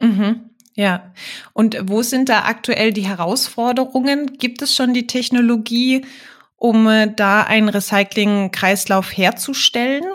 Mhm. 0.02 0.51
Ja. 0.76 1.14
Und 1.54 1.78
wo 1.84 2.02
sind 2.02 2.30
da 2.30 2.44
aktuell 2.44 2.94
die 2.94 3.08
Herausforderungen? 3.08 4.38
Gibt 4.38 4.62
es 4.62 4.76
schon 4.76 4.94
die 4.94 5.08
Technologie, 5.08 6.06
um 6.56 6.88
äh, 6.88 7.14
da 7.14 7.44
einen 7.44 7.70
Recycling-Kreislauf 7.70 9.16
herzustellen? 9.16 10.06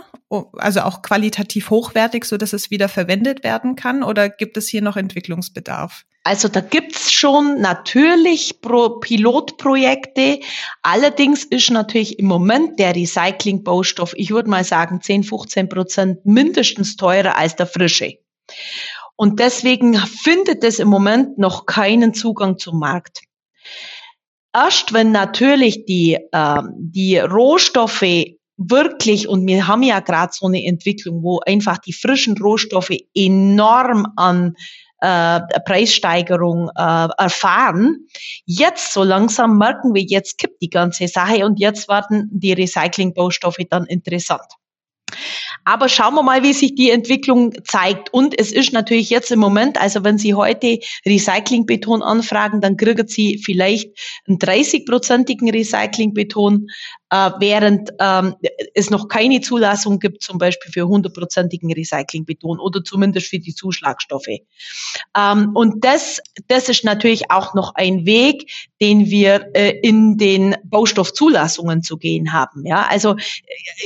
Also 0.57 0.81
auch 0.81 1.03
qualitativ 1.03 1.71
hochwertig, 1.71 2.25
so 2.25 2.37
dass 2.37 2.53
es 2.53 2.71
wieder 2.71 2.89
verwendet 2.89 3.45
werden 3.45 3.77
kann? 3.77 4.03
Oder 4.03 4.29
gibt 4.29 4.57
es 4.57 4.69
hier 4.69 4.83
noch 4.83 4.97
Entwicklungsbedarf? 4.97 6.05
Also 6.25 6.49
da 6.49 6.61
gibt's 6.61 7.13
schon 7.13 7.61
natürlich 7.61 8.61
Pro 8.61 8.99
Pilotprojekte. 8.99 10.41
Allerdings 10.83 11.45
ist 11.45 11.71
natürlich 11.71 12.19
im 12.19 12.27
Moment 12.27 12.81
der 12.81 12.97
Recycling-Baustoff, 12.97 14.13
ich 14.17 14.33
würde 14.33 14.51
mal 14.51 14.65
sagen, 14.65 15.01
10, 15.01 15.23
15 15.23 15.69
Prozent 15.69 16.27
mindestens 16.27 16.97
teurer 16.97 17.37
als 17.37 17.55
der 17.55 17.69
frische. 17.69 18.19
Und 19.17 19.41
deswegen 19.41 19.95
findet 19.97 20.63
es 20.63 20.79
im 20.79 20.89
Moment 20.89 21.39
noch 21.39 21.67
keinen 21.67 22.15
Zugang 22.15 22.59
zum 22.59 22.79
Markt. 22.79 23.23
Erst 24.55 24.93
wenn 24.93 25.13
natürlich 25.13 25.85
die, 25.87 26.19
äh, 26.33 26.63
die 26.79 27.19
Rohstoffe 27.19 28.05
wirklich, 28.57 29.29
und 29.29 29.47
wir 29.47 29.67
haben 29.67 29.83
ja 29.83 30.01
gerade 30.01 30.33
so 30.33 30.47
eine 30.47 30.65
Entwicklung, 30.65 31.23
wo 31.23 31.41
einfach 31.41 31.79
die 31.79 31.93
frischen 31.93 32.39
Rohstoffe 32.39 32.97
enorm 33.15 34.07
an 34.17 34.55
äh, 35.01 35.41
Preissteigerung 35.67 36.71
äh, 36.75 37.09
erfahren. 37.19 38.07
Jetzt 38.47 38.93
so 38.93 39.03
langsam 39.03 39.59
merken 39.59 39.95
wir, 39.95 40.03
jetzt 40.03 40.39
kippt 40.39 40.63
die 40.63 40.71
ganze 40.71 41.07
Sache 41.09 41.45
und 41.45 41.61
jetzt 41.61 41.89
werden 41.89 42.31
die 42.33 42.55
Recyclingbaustoffe 42.55 43.67
dann 43.69 43.85
interessant. 43.85 44.47
Aber 45.69 45.89
schauen 45.89 46.15
wir 46.15 46.23
mal, 46.23 46.45
wie 46.45 46.53
sich 46.53 46.77
die 46.77 46.91
Entwicklung 46.91 47.53
zeigt. 47.65 48.15
Und 48.15 48.39
es 48.39 48.53
ist 48.53 48.73
natürlich 48.73 49.11
jetzt 49.11 49.33
im 49.33 49.41
Moment, 49.41 49.81
also 49.81 50.05
wenn 50.05 50.17
Sie 50.17 50.35
heute 50.35 50.79
Recyclingbeton 51.05 52.05
anfragen, 52.05 52.61
dann 52.61 52.77
kriegen 52.77 53.09
Sie 53.09 53.43
vielleicht 53.45 53.91
einen 54.29 54.39
30-prozentigen 54.39 55.51
Recyclingbeton 55.51 56.69
äh, 57.11 57.31
während 57.39 57.91
ähm, 58.01 58.35
es 58.75 58.91
noch 58.91 59.09
keine 59.09 59.41
Zulassung 59.41 59.99
gibt, 59.99 60.23
zum 60.23 60.39
Beispiel 60.39 60.73
für 60.73 60.89
hundertprozentigen 60.89 61.73
Recyclingbeton 61.73 62.59
oder 62.59 62.83
zumindest 62.83 63.29
für 63.29 63.39
die 63.39 63.55
Zuschlagstoffe. 63.55 64.27
Ähm, 65.17 65.51
und 65.55 65.85
das, 65.85 66.21
das 66.49 66.69
ist 66.69 66.85
natürlich 66.85 67.31
auch 67.31 67.55
noch 67.55 67.75
ein 67.75 68.07
Weg, 68.07 68.51
den 68.81 69.07
wir 69.07 69.51
äh, 69.55 69.71
in 69.83 70.17
den 70.19 70.57
Baustoffzulassungen 70.65 71.83
zu 71.83 71.97
gehen 71.97 72.33
haben. 72.33 72.67
Ja, 72.67 72.87
also 72.89 73.13
äh, 73.13 73.17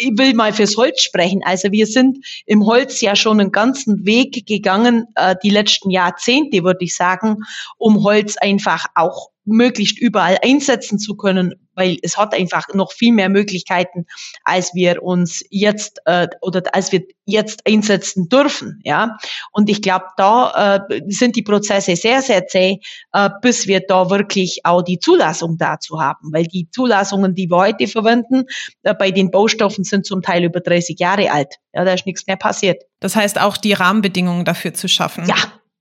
ich 0.01 0.13
will 0.17 0.35
mal 0.35 0.53
fürs 0.53 0.77
Holz 0.77 1.03
sprechen. 1.03 1.43
Also 1.45 1.73
wir 1.73 1.87
sind 1.87 2.25
im 2.47 2.65
Holz 2.65 3.01
ja 3.01 3.17
schon 3.17 3.41
einen 3.41 3.53
ganzen 3.53 4.07
Weg 4.07 4.47
gegangen, 4.47 5.07
äh, 5.15 5.37
die 5.43 5.51
letzten 5.51 5.91
Jahrzehnte, 5.91 6.65
würde 6.65 6.85
ich 6.85 6.97
sagen, 6.97 7.39
um 7.77 8.03
Holz 8.03 8.37
einfach 8.39 8.87
auch 8.95 9.29
möglichst 9.45 9.99
überall 9.99 10.39
einsetzen 10.43 10.99
zu 10.99 11.17
können, 11.17 11.55
weil 11.75 11.97
es 12.03 12.19
hat 12.19 12.35
einfach 12.35 12.69
noch 12.75 12.93
viel 12.93 13.13
mehr 13.13 13.29
Möglichkeiten, 13.29 14.07
als 14.45 14.75
wir 14.75 15.03
uns 15.03 15.45
jetzt 15.51 16.01
äh, 16.05 16.29
oder 16.43 16.63
als 16.75 16.93
wir 16.93 17.05
jetzt 17.25 17.67
einsetzen 17.67 18.29
dürfen. 18.29 18.81
Ja, 18.85 19.17
und 19.53 19.71
ich 19.71 19.81
glaube, 19.81 20.07
da 20.17 20.79
äh, 20.91 21.01
sind 21.09 21.37
die 21.37 21.43
Prozesse 21.43 21.97
sehr 21.97 22.23
sehr 22.23 22.47
zäh, 22.47 22.81
äh, 23.13 23.31
bis 23.41 23.67
wir 23.67 23.81
da 23.81 24.11
wirklich 24.11 24.61
auch 24.65 24.83
die 24.83 24.99
Zulassung 24.99 25.57
dazu 25.59 26.01
haben, 26.01 26.33
weil 26.33 26.45
die 26.45 26.69
Zulassungen, 26.71 27.35
die 27.35 27.49
wir 27.49 27.57
heute 27.57 27.87
verwenden, 27.87 28.45
äh, 28.83 28.95
bei 28.95 29.11
den 29.11 29.31
Baustoffen 29.31 29.85
sind 29.85 30.05
zum 30.05 30.23
Teil 30.23 30.45
über 30.45 30.61
30 30.61 30.99
Jahre 30.99 31.31
alt. 31.31 31.57
Ja, 31.73 31.85
da 31.85 31.95
ist 31.95 32.07
nichts 32.07 32.27
mehr 32.27 32.37
passiert. 32.37 32.83
Das 33.01 33.17
heißt 33.17 33.41
auch 33.41 33.57
die 33.57 33.73
Rahmenbedingungen 33.73 34.45
dafür 34.45 34.75
zu 34.75 34.89
schaffen. 34.89 35.27
Ja, 35.27 35.37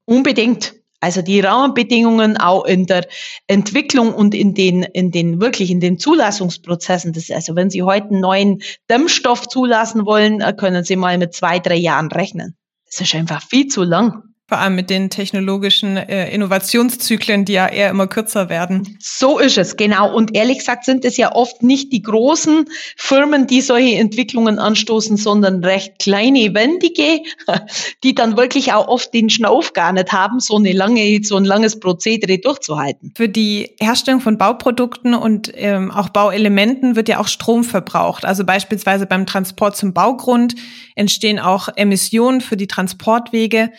unbedingt. 0.05 0.78
Also 1.01 1.21
die 1.21 1.39
Rahmenbedingungen 1.39 2.37
auch 2.37 2.65
in 2.65 2.85
der 2.85 3.07
Entwicklung 3.47 4.13
und 4.13 4.35
in 4.35 4.53
den, 4.53 4.83
in 4.83 5.11
den 5.11 5.39
wirklich 5.39 5.71
in 5.71 5.79
den 5.79 5.97
Zulassungsprozessen. 5.97 7.13
Das, 7.13 7.31
also 7.31 7.55
wenn 7.55 7.69
Sie 7.69 7.83
heute 7.83 8.09
einen 8.09 8.19
neuen 8.19 8.61
Dämmstoff 8.89 9.47
zulassen 9.47 10.05
wollen, 10.05 10.41
äh, 10.41 10.53
können 10.53 10.83
Sie 10.83 10.97
mal 10.97 11.17
mit 11.17 11.33
zwei, 11.33 11.59
drei 11.59 11.75
Jahren 11.75 12.11
rechnen. 12.11 12.57
Das 12.85 12.99
ist 13.01 13.15
einfach 13.15 13.41
viel 13.41 13.67
zu 13.67 13.83
lang. 13.83 14.28
Vor 14.49 14.57
allem 14.57 14.73
mit 14.73 14.89
den 14.89 15.11
technologischen 15.11 15.95
äh, 15.95 16.33
Innovationszyklen, 16.33 17.45
die 17.45 17.53
ja 17.53 17.67
eher 17.67 17.91
immer 17.91 18.07
kürzer 18.07 18.49
werden. 18.49 18.97
So 18.99 19.37
ist 19.37 19.59
es, 19.59 19.77
genau. 19.77 20.11
Und 20.11 20.35
ehrlich 20.35 20.57
gesagt 20.57 20.85
sind 20.85 21.05
es 21.05 21.17
ja 21.17 21.35
oft 21.35 21.61
nicht 21.61 21.93
die 21.93 22.01
großen 22.01 22.65
Firmen, 22.97 23.45
die 23.45 23.61
solche 23.61 23.97
Entwicklungen 23.97 24.57
anstoßen, 24.57 25.17
sondern 25.17 25.63
recht 25.63 25.99
kleine, 25.99 26.55
wendige, 26.55 27.21
die 28.03 28.15
dann 28.15 28.37
wirklich 28.37 28.73
auch 28.73 28.87
oft 28.87 29.13
den 29.13 29.29
Schnauf 29.29 29.73
gar 29.73 29.93
nicht 29.93 30.11
haben, 30.11 30.39
so 30.39 30.55
eine 30.55 30.73
lange, 30.73 31.19
so 31.21 31.35
ein 31.35 31.45
langes 31.45 31.79
Prozedere 31.79 32.39
durchzuhalten. 32.39 33.13
Für 33.15 33.29
die 33.29 33.75
Herstellung 33.79 34.19
von 34.19 34.39
Bauprodukten 34.39 35.13
und 35.13 35.51
ähm, 35.53 35.91
auch 35.91 36.09
Bauelementen 36.09 36.95
wird 36.95 37.07
ja 37.07 37.19
auch 37.19 37.27
Strom 37.27 37.63
verbraucht. 37.63 38.25
Also 38.25 38.43
beispielsweise 38.43 39.05
beim 39.05 39.27
Transport 39.27 39.77
zum 39.77 39.93
Baugrund 39.93 40.55
entstehen 40.95 41.37
auch 41.37 41.69
Emissionen 41.75 42.41
für 42.41 42.57
die 42.57 42.65
Transportwege. 42.65 43.69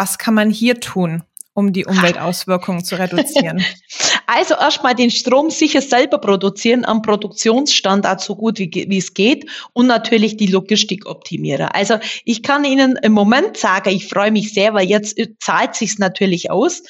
Was 0.00 0.16
kann 0.16 0.32
man 0.32 0.48
hier 0.48 0.80
tun, 0.80 1.24
um 1.52 1.74
die 1.74 1.84
Umweltauswirkungen 1.92 2.82
zu 2.82 2.98
reduzieren? 2.98 3.62
Also 4.32 4.54
erstmal 4.54 4.94
den 4.94 5.10
Strom 5.10 5.50
sicher 5.50 5.82
selber 5.82 6.18
produzieren 6.18 6.84
am 6.84 7.02
Produktionsstandort 7.02 8.20
so 8.20 8.36
gut 8.36 8.60
wie, 8.60 8.70
wie 8.88 8.98
es 8.98 9.12
geht 9.12 9.50
und 9.72 9.88
natürlich 9.88 10.36
die 10.36 10.46
Logistik 10.46 11.06
optimieren. 11.06 11.66
Also 11.72 11.98
ich 12.24 12.44
kann 12.44 12.64
Ihnen 12.64 12.96
im 13.02 13.10
Moment 13.10 13.56
sagen, 13.56 13.90
ich 13.90 14.06
freue 14.06 14.30
mich 14.30 14.54
sehr, 14.54 14.72
weil 14.72 14.86
jetzt 14.86 15.18
zahlt 15.40 15.74
sich's 15.74 15.98
natürlich 15.98 16.48
aus. 16.48 16.84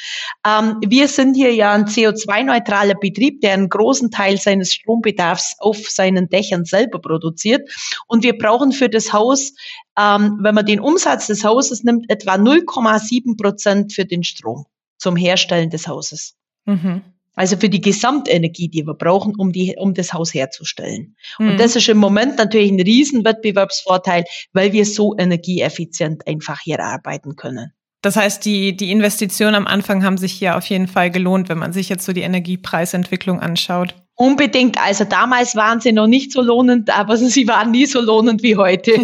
Ähm, 0.46 0.76
wir 0.87 1.09
sind 1.09 1.35
hier 1.35 1.55
ja 1.55 1.72
ein 1.72 1.87
CO2-neutraler 1.87 2.96
Betrieb, 2.96 3.40
der 3.40 3.55
einen 3.55 3.70
großen 3.70 4.11
Teil 4.11 4.37
seines 4.37 4.74
Strombedarfs 4.74 5.57
auf 5.61 5.79
seinen 5.88 6.29
Dächern 6.29 6.66
selber 6.66 6.98
produziert 6.98 7.70
und 8.07 8.22
wir 8.22 8.37
brauchen 8.37 8.72
für 8.72 8.90
das 8.90 9.14
Haus 9.14 9.55
ähm, 9.98 10.40
wenn 10.42 10.55
man 10.55 10.66
den 10.66 10.81
Umsatz 10.81 11.26
des 11.26 11.42
Hauses 11.42 11.85
nimmt, 11.85 12.11
etwa 12.11 12.35
0,7 12.35 13.40
Prozent 13.40 13.94
für 13.94 14.05
den 14.05 14.24
Strom 14.24 14.66
zum 14.98 15.16
Herstellen 15.16 15.70
des 15.70 15.88
Hauses. 15.88 16.37
Mhm. 16.66 17.03
Also 17.37 17.57
für 17.57 17.69
die 17.69 17.81
Gesamtenergie, 17.81 18.69
die 18.69 18.87
wir 18.87 18.95
brauchen, 18.95 19.35
um, 19.37 19.53
die, 19.53 19.77
um 19.79 19.95
das 19.95 20.12
Haus 20.12 20.35
herzustellen. 20.35 21.16
Mhm. 21.38 21.51
Und 21.51 21.61
das 21.61 21.77
ist 21.77 21.88
im 21.88 21.99
Moment 21.99 22.38
natürlich 22.38 22.71
ein 22.71 22.81
Riesenwettbewerbsvorteil, 22.81 24.25
weil 24.53 24.73
wir 24.73 24.85
so 24.85 25.16
energieeffizient 25.16 26.27
einfach 26.27 26.61
hier 26.61 26.81
arbeiten 26.81 27.37
können. 27.37 27.73
Das 28.03 28.16
heißt, 28.16 28.45
die, 28.45 28.77
die 28.77 28.90
Investitionen 28.90 29.55
am 29.55 29.66
Anfang 29.66 30.03
haben 30.05 30.16
sich 30.16 30.33
hier 30.33 30.57
auf 30.57 30.64
jeden 30.66 30.88
Fall 30.88 31.11
gelohnt, 31.11 31.51
wenn 31.51 31.59
man 31.59 31.73
sich 31.73 31.88
jetzt 31.90 32.07
so 32.07 32.12
die 32.12 32.23
Energiepreisentwicklung 32.23 33.40
anschaut. 33.40 33.95
Unbedingt. 34.14 34.79
Also 34.83 35.05
damals 35.05 35.55
waren 35.55 35.81
sie 35.81 35.93
noch 35.93 36.07
nicht 36.07 36.33
so 36.33 36.40
lohnend, 36.40 36.97
aber 36.97 37.16
sie 37.19 37.47
waren 37.47 37.71
nie 37.71 37.87
so 37.87 38.01
lohnend 38.01 38.43
wie 38.43 38.57
heute. 38.57 38.93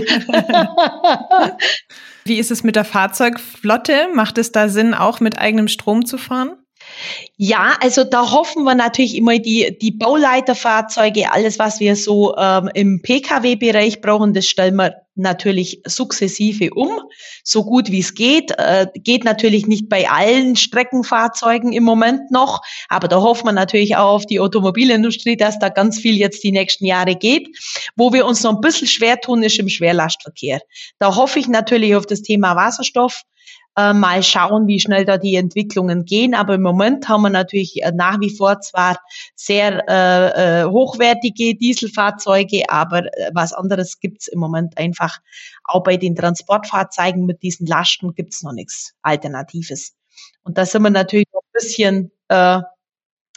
wie 2.25 2.39
ist 2.39 2.51
es 2.51 2.65
mit 2.65 2.77
der 2.77 2.85
Fahrzeugflotte? 2.85 4.09
Macht 4.15 4.39
es 4.39 4.51
da 4.53 4.69
Sinn, 4.69 4.95
auch 4.95 5.21
mit 5.21 5.39
eigenem 5.39 5.69
Strom 5.69 6.07
zu 6.07 6.17
fahren? 6.17 6.57
Ja, 7.37 7.77
also 7.81 8.05
da 8.05 8.31
hoffen 8.33 8.65
wir 8.65 8.75
natürlich 8.75 9.17
immer 9.17 9.39
die, 9.39 9.77
die 9.81 9.91
Bauleiterfahrzeuge, 9.91 11.33
alles, 11.33 11.59
was 11.59 11.81
wir 11.81 11.97
so 11.97 12.37
ähm, 12.37 12.71
im 12.75 13.03
Pkw-Bereich 13.03 14.01
brauchen, 14.01 14.33
das 14.33 14.47
stellen 14.47 14.77
wir 14.77 15.07
natürlich 15.17 15.81
sukzessive 15.87 16.71
um, 16.75 17.01
so 17.43 17.65
gut 17.65 17.91
wie 17.91 18.01
es 18.01 18.15
geht. 18.15 18.53
Äh, 18.59 18.87
geht 18.95 19.25
natürlich 19.25 19.67
nicht 19.67 19.89
bei 19.89 20.09
allen 20.09 20.57
Streckenfahrzeugen 20.57 21.73
im 21.73 21.85
Moment 21.85 22.31
noch, 22.31 22.61
aber 22.89 23.09
da 23.09 23.21
hoffen 23.21 23.47
wir 23.47 23.53
natürlich 23.53 23.97
auch 23.97 24.15
auf 24.15 24.27
die 24.27 24.41
Automobilindustrie, 24.41 25.37
dass 25.37 25.59
da 25.59 25.69
ganz 25.71 25.99
viel 25.99 26.17
jetzt 26.17 26.45
die 26.45 26.53
nächsten 26.53 26.85
Jahre 26.85 27.17
geht. 27.17 27.49
Wo 27.97 28.13
wir 28.13 28.27
uns 28.27 28.43
noch 28.43 28.55
ein 28.55 28.61
bisschen 28.61 28.89
schwer 28.89 29.21
tun, 29.21 29.43
ist 29.43 29.59
im 29.59 29.69
Schwerlastverkehr. 29.69 30.61
Da 30.99 31.17
hoffe 31.17 31.39
ich 31.39 31.49
natürlich 31.49 31.97
auf 31.97 32.07
das 32.07 32.23
Thema 32.23 32.55
Wasserstoff 32.57 33.23
äh, 33.77 33.93
mal 33.93 34.23
schauen, 34.23 34.67
wie 34.67 34.81
schnell 34.81 35.05
da 35.05 35.19
die 35.19 35.37
Entwicklungen 35.37 36.05
gehen. 36.05 36.35
Aber 36.35 36.55
im 36.55 36.63
Moment 36.63 37.09
haben 37.09 37.23
wir 37.23 37.31
natürlich 37.31 37.83
äh, 37.83 37.93
nach 37.93 38.19
wie 38.21 38.35
vor 38.35 38.61
zwar 38.61 38.99
sehr 39.35 39.89
äh, 39.89 40.63
äh, 40.63 40.65
hochwertige 40.65 41.55
Dieselfahrzeuge, 41.55 42.65
aber 42.69 43.05
äh, 43.05 43.31
was 43.35 43.53
anderes 43.53 44.01
gibt's 44.01 44.29
im 44.29 44.39
Moment 44.39 44.79
einfach. 44.79 45.19
Auch 45.65 45.83
bei 45.83 45.97
den 45.97 46.17
Transportfahrzeugen 46.17 47.27
mit 47.27 47.43
diesen 47.43 47.67
Lasten 47.67 48.15
gibt's 48.15 48.43
noch 48.43 48.53
nichts 48.53 48.95
Alternatives. 49.03 49.95
Und 50.43 50.57
da 50.59 50.65
sind 50.65 50.83
wir 50.83 50.91
natürlich 50.91 51.27
ein 51.35 51.53
bisschen 51.53 52.11
äh, 52.29 52.61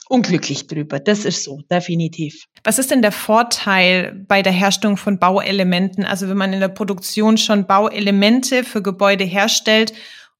unglücklich 0.07 0.67
drüber. 0.67 0.99
Das 0.99 1.25
ist 1.25 1.43
so, 1.43 1.59
definitiv. 1.69 2.45
Was 2.63 2.79
ist 2.79 2.91
denn 2.91 3.01
der 3.01 3.11
Vorteil 3.11 4.25
bei 4.27 4.41
der 4.41 4.53
Herstellung 4.53 4.97
von 4.97 5.19
Bauelementen? 5.19 6.05
Also 6.05 6.29
wenn 6.29 6.37
man 6.37 6.53
in 6.53 6.59
der 6.59 6.69
Produktion 6.69 7.37
schon 7.37 7.67
Bauelemente 7.67 8.63
für 8.63 8.81
Gebäude 8.81 9.23
herstellt 9.23 9.93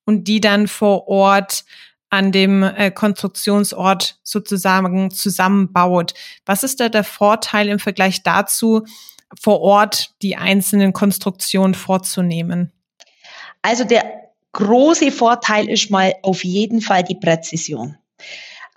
und 0.05 0.27
die 0.27 0.41
dann 0.41 0.67
vor 0.67 1.07
Ort 1.07 1.63
an 2.09 2.31
dem 2.31 2.63
äh, 2.63 2.91
Konstruktionsort 2.91 4.19
sozusagen 4.23 5.12
zusammenbaut. 5.12 6.13
Was 6.45 6.63
ist 6.63 6.79
da 6.79 6.89
der 6.89 7.03
Vorteil 7.03 7.67
im 7.67 7.79
Vergleich 7.79 8.23
dazu, 8.23 8.85
vor 9.39 9.62
Ort 9.62 10.15
die 10.21 10.35
einzelnen 10.35 10.91
Konstruktionen 10.93 11.75
vorzunehmen? 11.75 12.71
Also 13.62 13.83
der 13.83 14.31
große 14.53 15.12
Vorteil 15.12 15.69
ist 15.69 15.91
mal 15.91 16.13
auf 16.23 16.43
jeden 16.43 16.81
Fall 16.81 17.03
die 17.03 17.15
Präzision. 17.15 17.97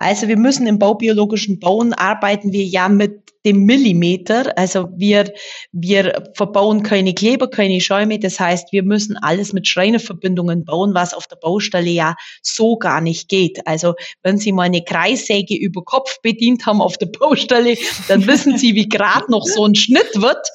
Also 0.02 0.26
wir 0.26 0.36
müssen 0.36 0.66
im 0.66 0.80
baubiologischen 0.80 1.60
Bauen 1.60 1.92
arbeiten 1.92 2.52
wir 2.52 2.64
ja 2.64 2.88
mit 2.88 3.22
dem 3.46 3.64
Millimeter. 3.64 4.56
Also 4.58 4.88
wir, 4.96 5.32
wir 5.70 6.30
verbauen 6.34 6.82
keine 6.82 7.14
Kleber, 7.14 7.48
keine 7.48 7.80
Schäume. 7.80 8.18
Das 8.18 8.40
heißt, 8.40 8.72
wir 8.72 8.82
müssen 8.82 9.16
alles 9.16 9.52
mit 9.52 9.68
Schreinerverbindungen 9.68 10.64
bauen, 10.64 10.92
was 10.94 11.14
auf 11.14 11.28
der 11.28 11.36
Baustelle 11.36 11.90
ja 11.90 12.16
so 12.42 12.76
gar 12.76 13.00
nicht 13.00 13.28
geht. 13.28 13.64
Also 13.64 13.94
wenn 14.24 14.38
Sie 14.38 14.50
mal 14.50 14.64
eine 14.64 14.82
Kreissäge 14.82 15.54
über 15.54 15.84
Kopf 15.84 16.20
bedient 16.20 16.66
haben 16.66 16.80
auf 16.80 16.98
der 16.98 17.06
Baustelle, 17.06 17.76
dann 18.08 18.26
wissen 18.26 18.58
Sie, 18.58 18.74
wie 18.74 18.88
gerade 18.88 19.30
noch 19.30 19.46
so 19.46 19.64
ein 19.64 19.76
Schnitt 19.76 20.10
wird. 20.16 20.48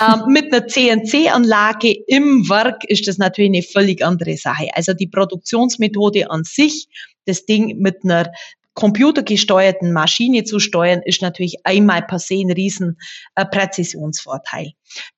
Ähm, 0.00 0.22
mit 0.28 0.52
einer 0.52 0.68
CNC-Anlage 0.68 1.96
im 2.06 2.48
Werk 2.48 2.84
ist 2.84 3.08
das 3.08 3.18
natürlich 3.18 3.50
eine 3.50 3.62
völlig 3.62 4.04
andere 4.04 4.36
Sache. 4.36 4.68
Also 4.74 4.92
die 4.92 5.08
Produktionsmethode 5.08 6.30
an 6.30 6.44
sich, 6.44 6.86
das 7.26 7.44
Ding 7.46 7.78
mit 7.78 8.04
einer 8.04 8.30
computergesteuerten 8.74 9.92
Maschine 9.92 10.44
zu 10.44 10.58
steuern, 10.58 11.00
ist 11.04 11.22
natürlich 11.22 11.56
einmal 11.64 12.02
per 12.02 12.18
se 12.18 12.34
ein 12.34 12.50
riesen 12.50 12.98
äh, 13.36 13.44
Präzisionsvorteil. 13.46 14.72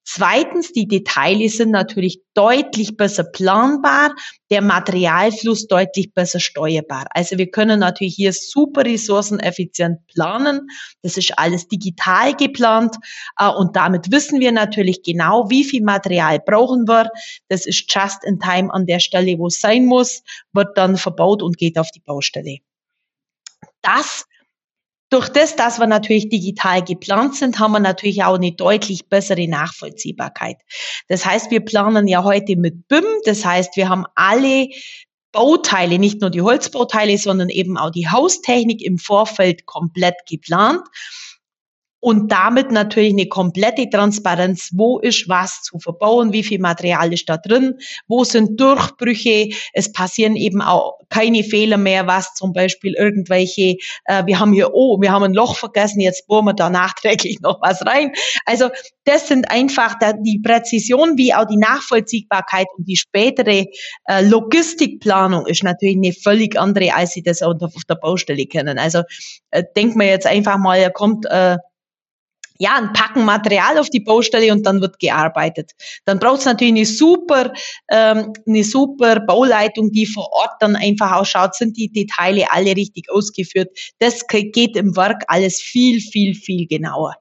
Zweitens, 0.04 0.72
die 0.72 0.86
Details 0.86 1.56
sind 1.56 1.70
natürlich 1.70 2.20
deutlich 2.34 2.96
besser 2.96 3.24
planbar, 3.24 4.14
der 4.50 4.62
Materialfluss 4.62 5.66
deutlich 5.66 6.14
besser 6.14 6.38
steuerbar. 6.38 7.06
Also 7.10 7.38
wir 7.38 7.50
können 7.50 7.80
natürlich 7.80 8.14
hier 8.14 8.32
super 8.32 8.84
ressourceneffizient 8.84 10.06
planen. 10.06 10.68
Das 11.02 11.16
ist 11.16 11.36
alles 11.38 11.66
digital 11.66 12.34
geplant 12.34 12.96
äh, 13.38 13.48
und 13.48 13.74
damit 13.74 14.12
wissen 14.12 14.38
wir 14.38 14.52
natürlich 14.52 15.02
genau, 15.02 15.50
wie 15.50 15.64
viel 15.64 15.82
Material 15.82 16.40
brauchen 16.40 16.86
wir. 16.86 17.10
Das 17.48 17.66
ist 17.66 17.92
just 17.92 18.22
in 18.24 18.38
time 18.38 18.72
an 18.72 18.86
der 18.86 19.00
Stelle, 19.00 19.38
wo 19.38 19.48
es 19.48 19.60
sein 19.60 19.86
muss, 19.86 20.22
wird 20.52 20.76
dann 20.78 20.96
verbaut 20.96 21.42
und 21.42 21.58
geht 21.58 21.78
auf 21.78 21.90
die 21.90 22.00
Baustelle 22.00 22.58
das 23.86 24.26
durch 25.08 25.28
das, 25.28 25.54
dass 25.54 25.78
wir 25.78 25.86
natürlich 25.86 26.28
digital 26.28 26.82
geplant 26.82 27.36
sind, 27.36 27.60
haben 27.60 27.72
wir 27.72 27.80
natürlich 27.80 28.24
auch 28.24 28.34
eine 28.34 28.52
deutlich 28.52 29.08
bessere 29.08 29.46
Nachvollziehbarkeit. 29.46 30.56
Das 31.08 31.24
heißt, 31.24 31.50
wir 31.52 31.60
planen 31.60 32.08
ja 32.08 32.24
heute 32.24 32.56
mit 32.56 32.88
BIM. 32.88 33.04
Das 33.24 33.44
heißt, 33.44 33.76
wir 33.76 33.88
haben 33.88 34.04
alle 34.16 34.68
Bauteile, 35.30 35.98
nicht 35.98 36.20
nur 36.20 36.30
die 36.30 36.42
Holzbauteile, 36.42 37.18
sondern 37.18 37.50
eben 37.50 37.76
auch 37.76 37.90
die 37.90 38.08
Haustechnik 38.08 38.82
im 38.82 38.98
Vorfeld 38.98 39.66
komplett 39.66 40.16
geplant 40.28 40.82
und 42.00 42.30
damit 42.30 42.70
natürlich 42.70 43.12
eine 43.12 43.26
komplette 43.26 43.88
Transparenz, 43.88 44.70
wo 44.74 44.98
ist 44.98 45.28
was 45.28 45.62
zu 45.62 45.78
verbauen, 45.78 46.32
wie 46.32 46.42
viel 46.42 46.60
Material 46.60 47.12
ist 47.12 47.28
da 47.28 47.36
drin, 47.36 47.78
wo 48.06 48.22
sind 48.24 48.60
Durchbrüche, 48.60 49.48
es 49.72 49.92
passieren 49.92 50.36
eben 50.36 50.60
auch 50.60 50.98
keine 51.08 51.42
Fehler 51.42 51.76
mehr, 51.78 52.06
was 52.06 52.34
zum 52.34 52.52
Beispiel 52.52 52.94
irgendwelche, 52.94 53.76
äh, 54.04 54.26
wir 54.26 54.38
haben 54.38 54.52
hier, 54.52 54.74
oh, 54.74 55.00
wir 55.00 55.12
haben 55.12 55.22
ein 55.22 55.34
Loch 55.34 55.56
vergessen, 55.56 56.00
jetzt 56.00 56.26
bohren 56.26 56.44
wir 56.46 56.54
da 56.54 56.68
nachträglich 56.76 57.40
noch 57.40 57.60
was 57.62 57.84
rein. 57.86 58.12
Also 58.44 58.68
das 59.04 59.28
sind 59.28 59.50
einfach 59.50 59.98
da, 59.98 60.12
die 60.12 60.40
Präzision 60.40 61.16
wie 61.16 61.32
auch 61.32 61.46
die 61.46 61.56
Nachvollziehbarkeit 61.56 62.66
und 62.76 62.86
die 62.86 62.96
spätere 62.96 63.66
äh, 64.06 64.22
Logistikplanung 64.22 65.46
ist 65.46 65.62
natürlich 65.62 65.96
eine 65.96 66.12
völlig 66.12 66.58
andere, 66.58 66.94
als 66.94 67.12
sie 67.12 67.22
das 67.22 67.42
auf 67.42 67.56
der 67.88 67.94
Baustelle 67.94 68.46
kennen. 68.46 68.78
Also 68.78 69.02
äh, 69.50 69.64
denkt 69.76 69.96
man 69.96 70.08
jetzt 70.08 70.26
einfach 70.26 70.58
mal, 70.58 70.76
er 70.76 70.90
kommt 70.90 71.24
äh, 71.26 71.56
ja, 72.58 72.76
ein 72.76 72.92
Packen 72.92 73.24
Material 73.24 73.78
auf 73.78 73.90
die 73.90 74.00
Baustelle 74.00 74.52
und 74.52 74.64
dann 74.64 74.80
wird 74.80 74.98
gearbeitet. 74.98 75.72
Dann 76.04 76.18
braucht 76.18 76.40
es 76.40 76.44
natürlich 76.46 76.74
eine 76.74 76.86
super, 76.86 77.52
ähm, 77.88 78.32
eine 78.46 78.64
super 78.64 79.20
Bauleitung, 79.20 79.92
die 79.92 80.06
vor 80.06 80.28
Ort 80.32 80.54
dann 80.60 80.76
einfach 80.76 81.12
ausschaut, 81.12 81.54
sind 81.54 81.76
die 81.76 81.90
Details 81.90 82.46
alle 82.50 82.76
richtig 82.76 83.10
ausgeführt. 83.10 83.76
Das 83.98 84.26
geht 84.26 84.76
im 84.76 84.96
Werk 84.96 85.24
alles 85.28 85.60
viel, 85.60 86.00
viel, 86.00 86.34
viel 86.34 86.66
genauer. 86.66 87.14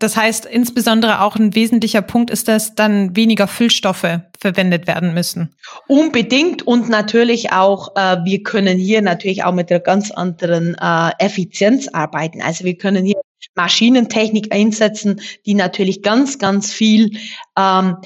Das 0.00 0.16
heißt, 0.16 0.46
insbesondere 0.46 1.22
auch 1.22 1.34
ein 1.34 1.56
wesentlicher 1.56 2.02
Punkt 2.02 2.30
ist, 2.30 2.46
dass 2.46 2.76
dann 2.76 3.16
weniger 3.16 3.48
Füllstoffe 3.48 4.20
verwendet 4.38 4.86
werden 4.86 5.12
müssen. 5.12 5.56
Unbedingt 5.88 6.64
und 6.64 6.88
natürlich 6.88 7.50
auch, 7.50 7.96
äh, 7.96 8.18
wir 8.24 8.44
können 8.44 8.78
hier 8.78 9.02
natürlich 9.02 9.42
auch 9.42 9.52
mit 9.52 9.72
einer 9.72 9.80
ganz 9.80 10.12
anderen 10.12 10.76
äh, 10.80 11.10
Effizienz 11.18 11.88
arbeiten. 11.88 12.40
Also 12.40 12.64
wir 12.64 12.76
können 12.76 13.04
hier 13.04 13.20
Maschinentechnik 13.58 14.54
einsetzen, 14.54 15.20
die 15.44 15.54
natürlich 15.54 16.02
ganz, 16.02 16.38
ganz 16.38 16.72
viel 16.72 17.18
ähm, 17.58 17.96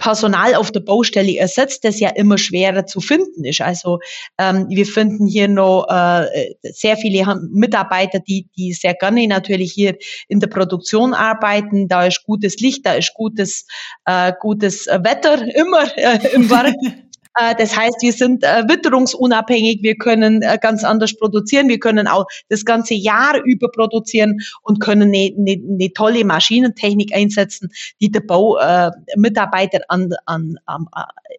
Personal 0.00 0.54
auf 0.54 0.72
der 0.72 0.80
Baustelle 0.80 1.36
ersetzt, 1.36 1.84
das 1.84 2.00
ja 2.00 2.08
immer 2.08 2.38
schwerer 2.38 2.86
zu 2.86 3.00
finden 3.00 3.44
ist. 3.44 3.60
Also 3.60 4.00
ähm, 4.38 4.66
wir 4.68 4.86
finden 4.86 5.26
hier 5.26 5.46
noch 5.46 5.86
äh, 5.88 6.54
sehr 6.62 6.96
viele 6.96 7.24
Mitarbeiter, 7.52 8.18
die, 8.18 8.48
die 8.56 8.72
sehr 8.72 8.94
gerne 8.94 9.28
natürlich 9.28 9.72
hier 9.72 9.96
in 10.26 10.40
der 10.40 10.48
Produktion 10.48 11.14
arbeiten. 11.14 11.86
Da 11.86 12.06
ist 12.06 12.24
gutes 12.24 12.56
Licht, 12.60 12.86
da 12.86 12.94
ist 12.94 13.14
gutes, 13.14 13.66
äh, 14.06 14.32
gutes 14.40 14.86
Wetter 14.86 15.42
immer 15.54 15.96
äh, 15.96 16.34
im 16.34 16.50
Werk. 16.50 16.74
Äh, 17.36 17.54
das 17.56 17.76
heißt, 17.76 17.96
wir 18.00 18.12
sind 18.12 18.42
äh, 18.42 18.64
witterungsunabhängig, 18.68 19.82
wir 19.82 19.96
können 19.96 20.42
äh, 20.42 20.58
ganz 20.60 20.84
anders 20.84 21.16
produzieren, 21.16 21.68
wir 21.68 21.78
können 21.78 22.08
auch 22.08 22.26
das 22.48 22.64
ganze 22.64 22.94
Jahr 22.94 23.40
über 23.44 23.70
produzieren 23.70 24.38
und 24.62 24.80
können 24.80 25.14
eine, 25.14 25.34
eine, 25.36 25.62
eine 25.68 25.92
tolle 25.92 26.24
Maschinentechnik 26.24 27.14
einsetzen, 27.14 27.70
die 28.00 28.10
der 28.10 28.20
Baumitarbeiter 28.20 29.80
an, 29.88 30.10
an, 30.26 30.56
an, 30.66 30.86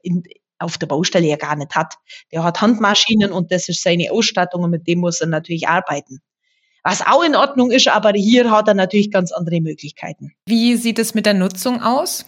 in, 0.04 0.24
auf 0.60 0.78
der 0.78 0.88
Baustelle 0.88 1.28
ja 1.28 1.38
gar 1.38 1.56
nicht 1.56 1.76
hat. 1.76 1.96
Der 2.32 2.44
hat 2.44 2.62
Handmaschinen 2.62 3.32
und 3.32 3.52
das 3.52 3.68
ist 3.68 3.82
seine 3.82 4.12
Ausstattung 4.12 4.64
und 4.64 4.72
mit 4.72 4.88
dem 4.88 5.00
muss 5.00 5.20
er 5.22 5.28
natürlich 5.28 5.68
arbeiten. 5.68 6.20
Was 6.84 7.06
auch 7.06 7.24
in 7.24 7.36
Ordnung 7.36 7.70
ist, 7.70 7.88
aber 7.88 8.12
hier 8.12 8.50
hat 8.50 8.68
er 8.68 8.74
natürlich 8.74 9.12
ganz 9.12 9.32
andere 9.32 9.62
Möglichkeiten. 9.62 10.34
Wie 10.48 10.76
sieht 10.78 10.98
es 10.98 11.14
mit 11.14 11.26
der 11.28 11.36
Nutzung 11.36 11.82
aus? 11.82 12.26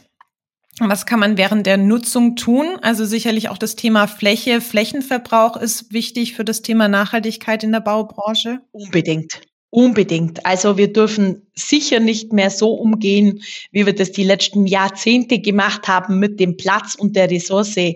Was 0.79 1.05
kann 1.05 1.19
man 1.19 1.37
während 1.37 1.67
der 1.67 1.77
Nutzung 1.77 2.35
tun? 2.35 2.77
Also 2.81 3.05
sicherlich 3.05 3.49
auch 3.49 3.59
das 3.59 3.75
Thema 3.75 4.07
Fläche, 4.07 4.59
Flächenverbrauch 4.59 5.55
ist 5.57 5.93
wichtig 5.93 6.33
für 6.33 6.43
das 6.43 6.61
Thema 6.63 6.87
Nachhaltigkeit 6.87 7.63
in 7.63 7.71
der 7.71 7.79
Baubranche. 7.79 8.59
Unbedingt. 8.71 9.41
Unbedingt. 9.69 10.45
Also 10.45 10.77
wir 10.77 10.93
dürfen 10.93 11.47
sicher 11.55 11.99
nicht 11.99 12.31
mehr 12.31 12.51
so 12.51 12.73
umgehen, 12.73 13.41
wie 13.71 13.87
wir 13.87 13.95
das 13.95 14.11
die 14.11 14.23
letzten 14.23 14.67
Jahrzehnte 14.67 15.39
gemacht 15.39 15.87
haben 15.87 16.19
mit 16.19 16.39
dem 16.39 16.57
Platz 16.57 16.93
und 16.93 17.15
der 17.15 17.31
Ressource 17.31 17.77
äh, 17.77 17.95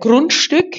Grundstück. 0.00 0.78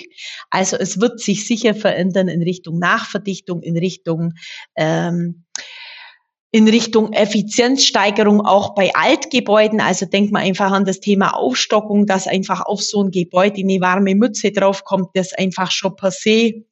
Also 0.50 0.78
es 0.78 1.00
wird 1.00 1.20
sich 1.20 1.46
sicher 1.46 1.76
verändern 1.76 2.28
in 2.28 2.42
Richtung 2.42 2.80
Nachverdichtung, 2.80 3.62
in 3.62 3.78
Richtung 3.78 4.34
ähm, 4.76 5.44
in 6.52 6.68
Richtung 6.68 7.14
Effizienzsteigerung 7.14 8.42
auch 8.42 8.76
bei 8.76 8.94
Altgebäuden. 8.94 9.80
Also 9.80 10.06
denkt 10.06 10.34
man 10.34 10.44
einfach 10.44 10.72
an 10.72 10.86
das 10.86 11.00
Thema 11.00 11.36
Aufstockung, 11.36 12.06
dass 12.06 12.28
einfach 12.28 12.66
auf 12.66 12.82
so 12.82 13.04
ein 13.04 13.12
Gebäude 13.12 13.62
eine 13.62 13.80
warme 13.80 14.16
Mütze 14.16 14.52
draufkommt, 14.52 15.10
das 15.14 15.34
einfach 15.34 15.72
schon 15.72 15.94
se 16.10 16.66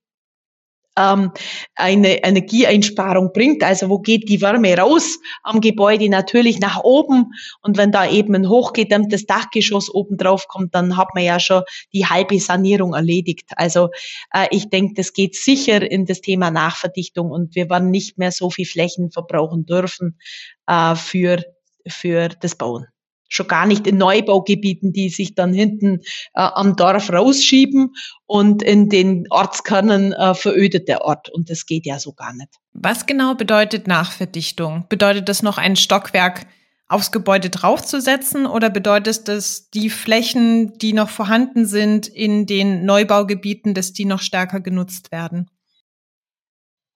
ähm, 1.00 1.32
eine 1.76 2.24
Energieeinsparung 2.24 3.32
bringt. 3.34 3.64
Also 3.64 3.90
wo 3.90 4.00
geht 4.00 4.30
die 4.30 4.42
Wärme 4.42 4.78
raus 4.78 5.18
am 5.44 5.62
Gebäude? 5.62 6.10
Natürlich 6.10 6.60
nach 6.60 6.84
oben. 6.84 7.32
Und 7.62 7.78
wenn 7.78 7.92
da 7.92 8.10
eben 8.10 8.36
ein 8.36 8.50
hochgedämmtes 8.50 9.26
Dachgeschoss 9.26 9.94
oben 9.94 10.18
drauf 10.18 10.48
kommt, 10.48 10.76
dann 10.76 10.98
hat 10.98 11.10
man 11.16 11.24
ja 11.24 11.40
schon 11.40 11.64
die 11.94 12.06
halbe 12.06 12.40
Sanierung 12.40 12.94
erledigt. 12.94 13.52
Also 13.56 13.90
äh, 14.34 14.48
ich 14.52 14.70
denke, 14.70 14.94
das 14.96 15.14
geht 15.14 15.36
sicher 15.36 15.90
in 15.90 16.06
das 16.06 16.22
Thema 16.22 16.52
Nachverdichtung 16.52 17.32
und 17.32 17.56
wir 17.56 17.70
werden 17.70 17.90
nicht 17.90 18.18
mehr 18.18 18.32
so 18.32 18.50
viel 18.50 18.66
Flächen 18.66 19.12
verbrauchen 19.12 19.66
dürfen 19.66 20.20
äh, 20.68 20.96
für, 20.96 21.44
für 21.88 22.30
das 22.30 22.56
Bauen 22.56 22.88
schon 23.30 23.48
gar 23.48 23.66
nicht 23.66 23.88
in 23.88 23.98
Neubaugebieten, 23.98 24.92
die 24.92 25.10
sich 25.10 25.36
dann 25.36 25.54
hinten 25.54 26.00
äh, 26.34 26.42
am 26.42 26.76
Dorf 26.76 27.12
rausschieben 27.12 27.96
und 28.26 28.62
in 28.62 28.90
den 28.90 29.26
Ortskernen 29.30 30.12
äh, 30.14 30.34
verödet 30.34 30.88
der 30.88 31.06
Ort. 31.06 31.30
Und 31.30 31.50
das 31.50 31.66
geht 31.66 31.86
ja 31.86 32.00
so 32.00 32.14
gar 32.14 32.34
nicht. 32.34 32.50
Was 32.74 33.06
genau 33.06 33.36
bedeutet 33.36 33.88
Nachverdichtung? 33.88 34.86
Bedeutet 34.90 35.30
das 35.30 35.44
noch 35.44 35.58
ein 35.58 35.76
Stockwerk 35.76 36.46
aufs 36.90 37.12
Gebäude 37.12 37.52
draufzusetzen 37.52 38.48
oder 38.48 38.72
bedeutet 38.72 39.28
das 39.28 39.70
die 39.70 39.92
Flächen, 39.92 40.78
die 40.80 40.94
noch 40.94 41.10
vorhanden 41.10 41.66
sind 41.66 42.08
in 42.08 42.48
den 42.48 42.84
Neubaugebieten, 42.84 43.76
dass 43.76 43.94
die 43.94 44.06
noch 44.06 44.22
stärker 44.22 44.60
genutzt 44.60 45.12
werden? 45.12 45.50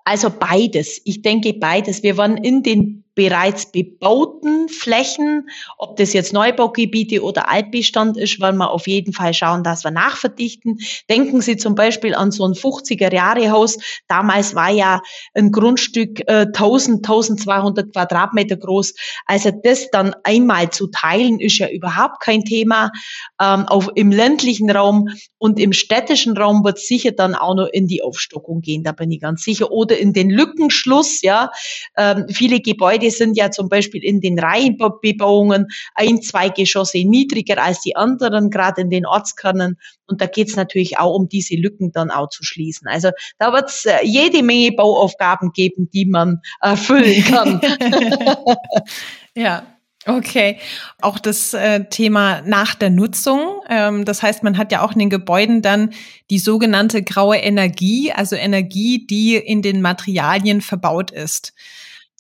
Also 0.04 0.30
beides. 0.32 1.00
Ich 1.06 1.22
denke 1.22 1.54
beides. 1.54 2.04
Wir 2.04 2.18
werden 2.18 2.38
in 2.38 2.64
den 2.64 3.06
bereits 3.16 3.72
bebauten 3.72 4.70
Flächen, 4.70 5.50
ob 5.78 5.98
das 5.98 6.14
jetzt 6.14 6.34
Neubaugebiete 6.34 7.22
oder 7.24 7.50
Altbestand 7.50 8.18
ist, 8.18 8.42
wollen 8.42 8.58
wir 8.58 8.72
auf 8.72 8.88
jeden 8.88 9.14
Fall 9.14 9.34
schauen, 9.34 9.64
dass 9.64 9.84
wir 9.84 9.92
nachverdichten. 9.92 10.80
Denken 11.10 11.42
Sie 11.42 11.58
zum 11.58 11.76
Beispiel 11.76 12.16
an 12.16 12.32
so 12.32 12.46
ein 12.46 12.54
50er-Jahre-Haus. 12.54 13.78
Damals 14.08 14.56
war 14.56 14.72
ja 14.72 15.02
ein 15.34 15.52
Grundstück 15.52 16.22
äh, 16.28 16.48
1000, 16.48 17.06
1200 17.06 17.94
Quadratmeter 17.94 18.58
groß. 18.58 18.94
Also 19.26 19.52
das 19.52 19.90
dann 19.92 20.16
einmal 20.24 20.72
zu 20.72 20.88
teilen, 20.88 21.40
ist 21.40 21.60
ja 21.60 21.70
überhaupt 21.70 22.22
kein 22.22 22.44
Thema. 22.44 22.92
Ähm, 23.40 23.66
auch 23.68 23.90
im 23.96 24.12
ländlichen 24.12 24.72
Raum 24.72 25.10
und 25.38 25.60
im 25.60 25.74
städtischen 25.74 26.36
Raum 26.38 26.64
wird 26.64 26.80
sicher 26.80 27.12
dann 27.12 27.36
auch 27.36 27.56
noch 27.56 27.68
in 27.72 27.88
die 27.88 28.02
Aufstockung 28.02 28.62
gehen, 28.62 28.84
da 28.84 28.92
bin 28.92 29.12
ich 29.12 29.22
ganz 29.22 29.44
sicher. 29.44 29.72
Oder 29.72 29.98
in 29.98 30.14
den 30.14 30.30
Lückenschluss, 30.30 31.22
ja. 31.22 31.52
Ähm, 31.98 32.26
viele 32.30 32.60
Gebäude 32.60 33.03
Gebäude 33.04 33.12
sind 33.12 33.38
ja 33.38 33.52
zum 33.52 33.70
Beispiel 33.70 34.04
in 34.04 34.22
den 34.22 34.40
Reihenbebauungen 34.40 35.68
ein, 35.96 36.22
zwei 36.22 36.50
Geschosse 36.50 37.04
niedriger 37.06 37.62
als 37.62 37.82
die 37.82 37.96
anderen, 37.96 38.50
gerade 38.50 38.82
in 38.82 38.90
den 38.90 39.06
Ortskernen. 39.06 39.78
Und 40.08 40.22
da 40.22 40.26
geht 40.26 40.50
es 40.50 40.56
natürlich 40.56 41.00
auch 41.00 41.16
um 41.16 41.28
diese 41.28 41.56
Lücken 41.56 41.92
dann 41.92 42.12
auch 42.12 42.30
zu 42.30 42.44
schließen. 42.44 42.88
Also 42.88 43.10
da 43.40 43.54
wird 43.54 43.70
es 43.70 43.86
äh, 43.86 44.00
jede 44.04 44.44
Menge 44.44 44.72
Bauaufgaben 44.72 45.52
geben, 45.54 45.90
die 45.92 46.06
man 46.06 46.40
erfüllen 46.62 47.24
kann. 47.24 47.62
ja, 49.36 49.64
Okay, 50.06 50.58
auch 51.00 51.18
das 51.18 51.54
äh, 51.54 51.86
Thema 51.86 52.42
nach 52.42 52.76
der 52.76 52.90
Nutzung. 52.90 53.62
Ähm, 53.70 54.04
das 54.04 54.22
heißt, 54.22 54.44
man 54.44 54.58
hat 54.58 54.74
ja 54.74 54.82
auch 54.82 54.92
in 54.92 55.00
den 55.00 55.10
Gebäuden 55.10 55.62
dann 55.62 55.92
die 56.30 56.40
sogenannte 56.40 57.04
graue 57.04 57.38
Energie, 57.38 58.12
also 58.12 58.36
Energie, 58.36 59.08
die 59.08 59.38
in 59.38 59.62
den 59.62 59.82
Materialien 59.82 60.60
verbaut 60.60 61.12
ist. 61.12 61.54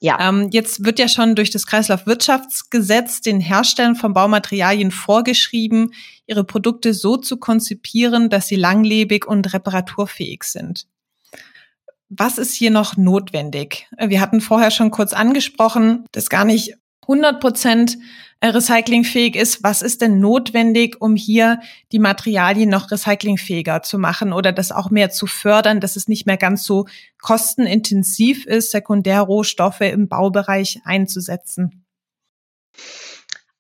Ja. 0.03 0.17
Ähm, 0.19 0.49
jetzt 0.51 0.83
wird 0.83 0.99
ja 0.99 1.07
schon 1.07 1.33
durch 1.33 1.49
das 1.49 1.65
Kreislaufwirtschaftsgesetz 1.65 3.21
den 3.21 3.39
Herstellern 3.39 3.95
von 3.95 4.13
Baumaterialien 4.13 4.91
vorgeschrieben, 4.91 5.93
ihre 6.27 6.43
Produkte 6.43 6.93
so 6.93 7.15
zu 7.15 7.37
konzipieren, 7.37 8.29
dass 8.29 8.47
sie 8.47 8.57
langlebig 8.57 9.25
und 9.25 9.53
reparaturfähig 9.53 10.43
sind. 10.43 10.87
Was 12.09 12.37
ist 12.37 12.53
hier 12.53 12.69
noch 12.69 12.97
notwendig? 12.97 13.87
Wir 13.97 14.19
hatten 14.19 14.41
vorher 14.41 14.71
schon 14.71 14.91
kurz 14.91 15.13
angesprochen, 15.13 16.03
dass 16.11 16.29
gar 16.29 16.43
nicht 16.43 16.73
100 17.03 17.39
Prozent 17.39 17.97
recyclingfähig 18.49 19.35
ist, 19.35 19.63
was 19.63 19.81
ist 19.81 20.01
denn 20.01 20.19
notwendig, 20.19 21.01
um 21.01 21.15
hier 21.15 21.61
die 21.91 21.99
Materialien 21.99 22.69
noch 22.69 22.91
recyclingfähiger 22.91 23.83
zu 23.83 23.97
machen 23.97 24.33
oder 24.33 24.51
das 24.51 24.71
auch 24.71 24.89
mehr 24.89 25.09
zu 25.11 25.27
fördern, 25.27 25.79
dass 25.79 25.95
es 25.95 26.07
nicht 26.07 26.25
mehr 26.25 26.37
ganz 26.37 26.63
so 26.63 26.85
kostenintensiv 27.21 28.45
ist, 28.45 28.71
Sekundärrohstoffe 28.71 29.81
im 29.81 30.07
Baubereich 30.07 30.81
einzusetzen? 30.83 31.85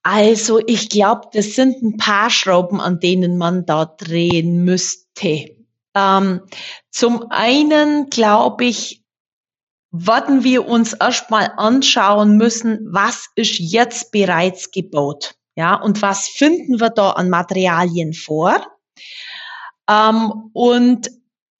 Also 0.03 0.59
ich 0.67 0.89
glaube, 0.89 1.29
das 1.31 1.53
sind 1.53 1.81
ein 1.81 1.97
paar 1.97 2.29
Schrauben, 2.29 2.81
an 2.81 2.99
denen 2.99 3.37
man 3.37 3.65
da 3.65 3.85
drehen 3.85 4.65
müsste. 4.65 5.55
Ähm, 5.95 6.41
zum 6.89 7.27
einen 7.29 8.09
glaube 8.09 8.65
ich, 8.65 9.02
werden 9.93 10.43
wir 10.43 10.67
uns 10.67 10.93
erstmal 10.93 11.53
anschauen 11.55 12.35
müssen, 12.35 12.79
was 12.91 13.27
ist 13.35 13.59
jetzt 13.59 14.11
bereits 14.11 14.71
gebaut. 14.71 15.35
Ja, 15.55 15.75
und 15.75 16.01
was 16.01 16.27
finden 16.27 16.81
wir 16.81 16.89
da 16.89 17.11
an 17.11 17.29
Materialien 17.29 18.13
vor? 18.13 18.65
Ähm, 19.87 20.49
und 20.53 21.11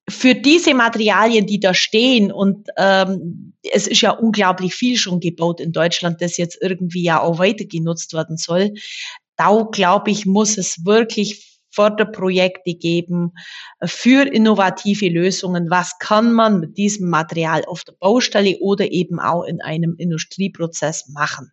für 0.10 0.34
diese 0.34 0.74
Materialien, 0.74 1.46
die 1.46 1.60
da 1.60 1.76
stehen, 1.76 2.32
und 2.32 2.70
ähm, 2.78 3.54
es 3.72 3.86
ist 3.86 4.02
ja 4.02 4.12
unglaublich 4.12 4.74
viel 4.74 4.98
schon 4.98 5.20
gebaut 5.20 5.62
in 5.62 5.72
Deutschland, 5.72 6.20
das 6.20 6.38
jetzt 6.38 6.58
irgendwie 6.60 7.04
ja 7.04 7.22
auch 7.22 7.38
weiter 7.38 7.66
genutzt 7.66 8.14
werden 8.14 8.38
soll, 8.38 8.74
da 9.38 9.68
glaube 9.72 10.10
ich, 10.10 10.26
muss 10.26 10.58
es 10.58 10.84
wirklich 10.86 11.53
Förderprojekte 11.74 12.76
geben 12.76 13.34
für 13.84 14.28
innovative 14.28 15.10
Lösungen. 15.10 15.70
Was 15.70 15.98
kann 16.00 16.34
man 16.34 16.60
mit 16.60 16.78
diesem 16.78 17.10
Material 17.10 17.66
auf 17.66 17.84
der 17.84 17.94
Baustelle 17.94 18.58
oder 18.60 18.92
eben 18.92 19.20
auch 19.20 19.44
in 19.44 19.62
einem 19.62 19.96
Industrieprozess 19.98 21.10
machen? 21.10 21.52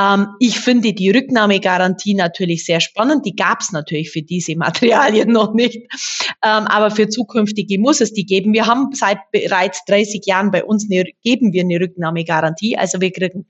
Ähm, 0.00 0.28
ich 0.40 0.58
finde 0.58 0.92
die 0.92 1.10
Rücknahmegarantie 1.10 2.14
natürlich 2.14 2.64
sehr 2.64 2.80
spannend. 2.80 3.24
Die 3.24 3.36
gab 3.36 3.60
es 3.60 3.72
natürlich 3.72 4.10
für 4.10 4.22
diese 4.22 4.56
Materialien 4.56 5.30
noch 5.30 5.54
nicht. 5.54 5.76
Ähm, 6.42 6.66
aber 6.66 6.90
für 6.90 7.08
zukünftige 7.08 7.78
muss 7.78 8.00
es 8.00 8.12
die 8.12 8.26
geben. 8.26 8.52
Wir 8.52 8.66
haben 8.66 8.90
seit 8.92 9.18
bereits 9.32 9.84
30 9.86 10.24
Jahren 10.26 10.50
bei 10.50 10.64
uns 10.64 10.86
eine, 10.90 11.04
geben 11.22 11.52
wir 11.52 11.62
eine 11.62 11.80
Rücknahmegarantie. 11.80 12.76
Also 12.76 13.00
wir 13.00 13.12
kriegen 13.12 13.46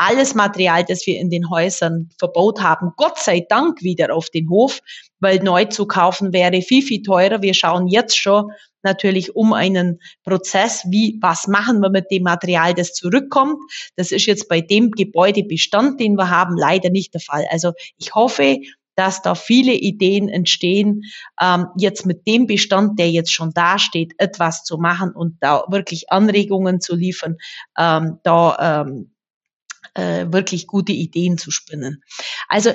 alles 0.00 0.34
Material, 0.34 0.82
das 0.82 1.06
wir 1.06 1.18
in 1.18 1.28
den 1.28 1.50
Häusern 1.50 2.08
verbaut 2.18 2.62
haben, 2.62 2.92
Gott 2.96 3.18
sei 3.18 3.44
Dank 3.46 3.82
wieder 3.82 4.14
auf 4.14 4.30
den 4.30 4.48
Hof, 4.48 4.80
weil 5.20 5.40
neu 5.40 5.66
zu 5.66 5.86
kaufen 5.86 6.32
wäre 6.32 6.62
viel, 6.62 6.82
viel 6.82 7.02
teurer. 7.02 7.42
Wir 7.42 7.52
schauen 7.52 7.86
jetzt 7.86 8.16
schon 8.18 8.50
natürlich 8.82 9.36
um 9.36 9.52
einen 9.52 10.00
Prozess, 10.24 10.86
wie, 10.88 11.18
was 11.20 11.46
machen 11.46 11.80
wir 11.80 11.90
mit 11.90 12.10
dem 12.10 12.22
Material, 12.22 12.72
das 12.72 12.94
zurückkommt. 12.94 13.58
Das 13.96 14.10
ist 14.10 14.24
jetzt 14.24 14.48
bei 14.48 14.62
dem 14.62 14.90
Gebäudebestand, 14.90 16.00
den 16.00 16.14
wir 16.14 16.30
haben, 16.30 16.56
leider 16.56 16.88
nicht 16.88 17.12
der 17.12 17.20
Fall. 17.20 17.44
Also 17.50 17.72
ich 17.98 18.14
hoffe, 18.14 18.56
dass 18.96 19.20
da 19.20 19.34
viele 19.34 19.74
Ideen 19.74 20.30
entstehen, 20.30 21.02
ähm, 21.40 21.66
jetzt 21.76 22.06
mit 22.06 22.26
dem 22.26 22.46
Bestand, 22.46 22.98
der 22.98 23.10
jetzt 23.10 23.32
schon 23.32 23.52
da 23.54 23.78
steht, 23.78 24.14
etwas 24.16 24.64
zu 24.64 24.78
machen 24.78 25.12
und 25.12 25.36
da 25.40 25.64
wirklich 25.68 26.10
Anregungen 26.10 26.80
zu 26.80 26.96
liefern, 26.96 27.36
ähm, 27.78 28.18
da 28.24 28.84
ähm, 28.86 29.10
äh, 29.94 30.26
wirklich 30.30 30.66
gute 30.66 30.92
Ideen 30.92 31.38
zu 31.38 31.50
spinnen. 31.50 32.02
Also 32.48 32.72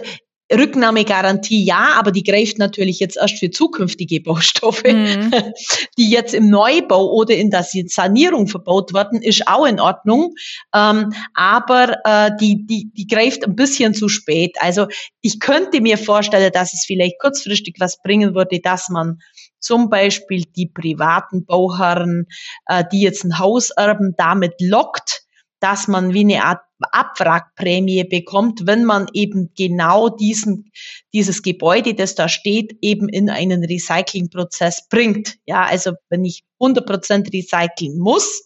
Rücknahmegarantie 0.53 1.63
ja, 1.63 1.95
aber 1.97 2.11
die 2.11 2.23
greift 2.23 2.59
natürlich 2.59 2.99
jetzt 2.99 3.17
erst 3.17 3.39
für 3.39 3.49
zukünftige 3.49 4.21
Baustoffe, 4.21 4.83
mhm. 4.83 5.31
die 5.97 6.09
jetzt 6.09 6.35
im 6.35 6.49
Neubau 6.49 7.11
oder 7.11 7.35
in 7.35 7.49
der 7.49 7.63
Sanierung 7.63 8.47
verbaut 8.47 8.93
werden, 8.93 9.21
ist 9.23 9.47
auch 9.47 9.65
in 9.65 9.79
Ordnung. 9.79 10.35
Ähm, 10.73 11.13
aber 11.33 11.97
äh, 12.05 12.31
die, 12.39 12.65
die, 12.67 12.91
die 12.95 13.07
greift 13.07 13.43
ein 13.43 13.55
bisschen 13.55 13.95
zu 13.95 14.07
spät. 14.07 14.55
Also 14.59 14.85
ich 15.21 15.39
könnte 15.39 15.81
mir 15.81 15.97
vorstellen, 15.97 16.51
dass 16.53 16.73
es 16.73 16.83
vielleicht 16.85 17.19
kurzfristig 17.19 17.77
was 17.79 17.99
bringen 18.03 18.35
würde, 18.35 18.59
dass 18.59 18.89
man 18.89 19.17
zum 19.59 19.89
Beispiel 19.89 20.43
die 20.55 20.67
privaten 20.67 21.45
Bauherren, 21.45 22.27
äh, 22.67 22.83
die 22.91 23.01
jetzt 23.01 23.23
ein 23.23 23.39
Haus 23.39 23.71
erben, 23.71 24.13
damit 24.15 24.53
lockt, 24.59 25.24
dass 25.59 25.87
man 25.87 26.13
wie 26.13 26.21
eine 26.21 26.43
Art 26.43 26.61
Abwrackprämie 26.91 28.03
bekommt, 28.03 28.67
wenn 28.67 28.83
man 28.83 29.07
eben 29.13 29.51
genau 29.57 30.09
diesen, 30.09 30.71
dieses 31.13 31.41
Gebäude, 31.41 31.93
das 31.93 32.15
da 32.15 32.27
steht, 32.27 32.77
eben 32.81 33.07
in 33.07 33.29
einen 33.29 33.63
Recyclingprozess 33.63 34.87
bringt. 34.89 35.37
Ja, 35.45 35.63
also 35.63 35.93
wenn 36.09 36.25
ich 36.25 36.43
100% 36.59 37.33
recyceln 37.33 37.97
muss, 37.97 38.45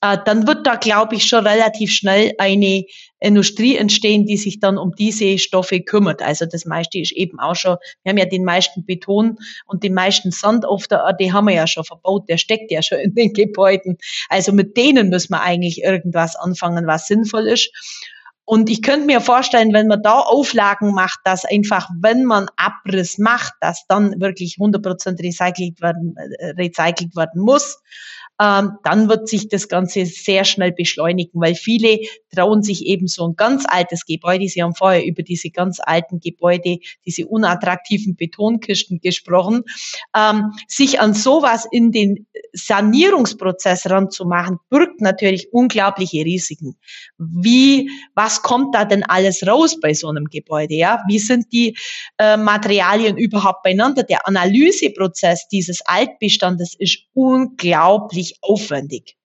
äh, 0.00 0.18
dann 0.24 0.46
wird 0.46 0.66
da, 0.66 0.76
glaube 0.76 1.16
ich, 1.16 1.24
schon 1.24 1.46
relativ 1.46 1.92
schnell 1.92 2.32
eine 2.38 2.84
Industrie 3.20 3.76
entstehen, 3.76 4.26
die 4.26 4.36
sich 4.36 4.60
dann 4.60 4.78
um 4.78 4.94
diese 4.94 5.38
Stoffe 5.38 5.80
kümmert. 5.80 6.22
Also 6.22 6.46
das 6.46 6.64
meiste 6.64 6.98
ist 6.98 7.12
eben 7.12 7.40
auch 7.40 7.56
schon, 7.56 7.76
wir 8.02 8.10
haben 8.10 8.18
ja 8.18 8.24
den 8.24 8.44
meisten 8.44 8.84
Beton 8.84 9.38
und 9.66 9.82
den 9.82 9.94
meisten 9.94 10.30
Sand 10.30 10.64
auf 10.64 10.86
der 10.86 10.98
Erde 10.98 11.32
haben 11.32 11.46
wir 11.46 11.54
ja 11.54 11.66
schon 11.66 11.84
verbaut, 11.84 12.28
der 12.28 12.38
steckt 12.38 12.70
ja 12.70 12.82
schon 12.82 12.98
in 12.98 13.14
den 13.14 13.32
Gebäuden. 13.32 13.98
Also 14.28 14.52
mit 14.52 14.76
denen 14.76 15.08
müssen 15.08 15.32
wir 15.32 15.42
eigentlich 15.42 15.82
irgendwas 15.82 16.36
anfangen, 16.36 16.86
was 16.86 17.08
sinnvoll 17.08 17.48
ist. 17.48 17.70
Und 18.44 18.70
ich 18.70 18.80
könnte 18.80 19.04
mir 19.04 19.20
vorstellen, 19.20 19.74
wenn 19.74 19.88
man 19.88 20.02
da 20.02 20.20
Auflagen 20.20 20.94
macht, 20.94 21.18
dass 21.24 21.44
einfach, 21.44 21.90
wenn 22.00 22.24
man 22.24 22.46
Abriss 22.56 23.18
macht, 23.18 23.52
dass 23.60 23.84
dann 23.88 24.18
wirklich 24.20 24.56
100% 24.58 25.22
recycelt 25.22 25.82
werden, 25.82 26.14
äh, 26.16 26.52
recycelt 26.56 27.14
werden 27.14 27.42
muss 27.42 27.78
ähm, 28.40 28.72
dann 28.84 29.08
wird 29.08 29.28
sich 29.28 29.48
das 29.48 29.68
Ganze 29.68 30.06
sehr 30.06 30.44
schnell 30.44 30.72
beschleunigen, 30.72 31.40
weil 31.40 31.54
viele 31.54 32.00
trauen 32.34 32.62
sich 32.62 32.86
eben 32.86 33.06
so 33.06 33.26
ein 33.26 33.36
ganz 33.36 33.64
altes 33.66 34.04
Gebäude, 34.04 34.48
Sie 34.48 34.62
haben 34.62 34.74
vorher 34.74 35.04
über 35.04 35.22
diese 35.22 35.50
ganz 35.50 35.78
alten 35.80 36.20
Gebäude, 36.20 36.78
diese 37.04 37.26
unattraktiven 37.26 38.16
Betonkisten 38.16 39.00
gesprochen, 39.00 39.64
ähm, 40.16 40.52
sich 40.68 41.00
an 41.00 41.14
sowas 41.14 41.66
in 41.70 41.92
den 41.92 42.26
Sanierungsprozess 42.52 43.90
ranzumachen, 43.90 44.58
birgt 44.70 45.00
natürlich 45.00 45.52
unglaubliche 45.52 46.24
Risiken. 46.24 46.76
Wie, 47.18 47.90
was 48.14 48.42
kommt 48.42 48.74
da 48.74 48.84
denn 48.84 49.04
alles 49.04 49.46
raus 49.46 49.78
bei 49.80 49.94
so 49.94 50.08
einem 50.08 50.26
Gebäude? 50.26 50.74
Ja, 50.74 51.02
wie 51.08 51.18
sind 51.18 51.52
die 51.52 51.76
äh, 52.18 52.36
Materialien 52.36 53.16
überhaupt 53.16 53.62
beieinander? 53.62 54.02
Der 54.02 54.26
Analyseprozess 54.26 55.48
dieses 55.48 55.80
Altbestandes 55.82 56.74
ist 56.78 57.00
unglaublich 57.14 58.27
wahnsinnig 58.30 58.38
aufwendig. 58.42 59.16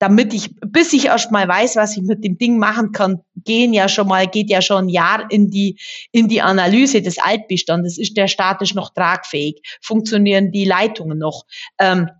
Damit 0.00 0.34
ich, 0.34 0.50
bis 0.60 0.92
ich 0.92 1.06
erst 1.06 1.30
mal 1.30 1.48
weiß, 1.48 1.76
was 1.76 1.96
ich 1.96 2.02
mit 2.02 2.24
dem 2.24 2.36
Ding 2.36 2.58
machen 2.58 2.92
kann, 2.92 3.20
gehen 3.36 3.72
ja 3.72 3.88
schon 3.88 4.08
mal, 4.08 4.26
geht 4.26 4.50
ja 4.50 4.60
schon 4.60 4.86
ein 4.86 4.88
Jahr 4.88 5.30
in 5.30 5.50
die, 5.50 5.78
in 6.12 6.28
die 6.28 6.42
Analyse 6.42 7.00
des 7.00 7.18
Altbestandes. 7.18 7.96
Ist 7.96 8.16
der 8.16 8.26
statisch 8.26 8.74
noch 8.74 8.92
tragfähig? 8.92 9.62
Funktionieren 9.80 10.50
die 10.50 10.64
Leitungen 10.64 11.18
noch? 11.18 11.44
Ähm, 11.78 12.10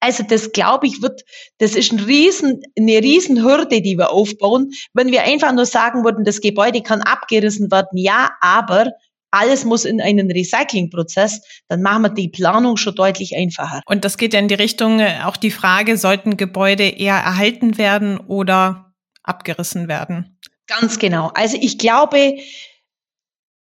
Also 0.00 0.24
das 0.24 0.50
glaube 0.50 0.88
ich 0.88 1.00
wird, 1.00 1.22
das 1.58 1.76
ist 1.76 1.92
ein 1.92 2.00
riesen, 2.00 2.62
eine 2.76 3.00
riesen 3.02 3.44
Hürde, 3.44 3.80
die 3.82 3.96
wir 3.96 4.10
aufbauen. 4.10 4.72
Wenn 4.94 5.12
wir 5.12 5.22
einfach 5.22 5.52
nur 5.52 5.66
sagen 5.66 6.02
würden, 6.02 6.24
das 6.24 6.40
Gebäude 6.40 6.82
kann 6.82 7.02
abgerissen 7.02 7.70
werden, 7.70 7.98
ja, 7.98 8.30
aber 8.40 8.90
alles 9.32 9.64
muss 9.64 9.84
in 9.84 10.00
einen 10.00 10.30
Recyclingprozess, 10.30 11.42
dann 11.68 11.82
machen 11.82 12.02
wir 12.02 12.08
die 12.10 12.28
Planung 12.28 12.76
schon 12.76 12.94
deutlich 12.94 13.36
einfacher. 13.36 13.80
Und 13.86 14.04
das 14.04 14.16
geht 14.16 14.34
ja 14.34 14.38
in 14.38 14.48
die 14.48 14.54
Richtung, 14.54 15.00
äh, 15.00 15.20
auch 15.24 15.36
die 15.36 15.50
Frage, 15.50 15.96
sollten 15.96 16.36
Gebäude 16.36 16.84
eher 16.84 17.16
erhalten 17.16 17.78
werden 17.78 18.18
oder 18.18 18.92
abgerissen 19.22 19.88
werden? 19.88 20.38
Ganz 20.66 20.98
genau. 20.98 21.30
Also 21.34 21.56
ich 21.60 21.78
glaube, 21.78 22.38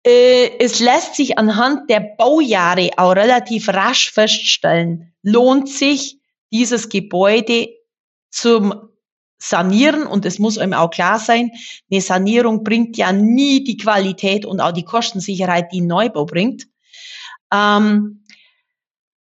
äh, 0.05 0.49
es 0.59 0.79
lässt 0.79 1.15
sich 1.15 1.37
anhand 1.37 1.89
der 1.89 2.01
Baujahre 2.17 2.91
auch 2.97 3.15
relativ 3.15 3.69
rasch 3.69 4.11
feststellen, 4.11 5.13
lohnt 5.21 5.69
sich 5.69 6.19
dieses 6.51 6.89
Gebäude 6.89 7.69
zum 8.29 8.89
Sanieren 9.45 10.07
und 10.07 10.25
es 10.25 10.39
muss 10.39 10.57
einem 10.57 10.71
auch 10.71 10.89
klar 10.89 11.19
sein, 11.19 11.51
eine 11.91 11.99
Sanierung 11.99 12.63
bringt 12.63 12.95
ja 12.95 13.11
nie 13.11 13.61
die 13.65 13.75
Qualität 13.75 14.45
und 14.45 14.61
auch 14.61 14.71
die 14.71 14.85
Kostensicherheit, 14.85 15.73
die 15.73 15.81
ein 15.81 15.87
Neubau 15.87 16.25
bringt. 16.25 16.67
Ähm, 17.53 18.23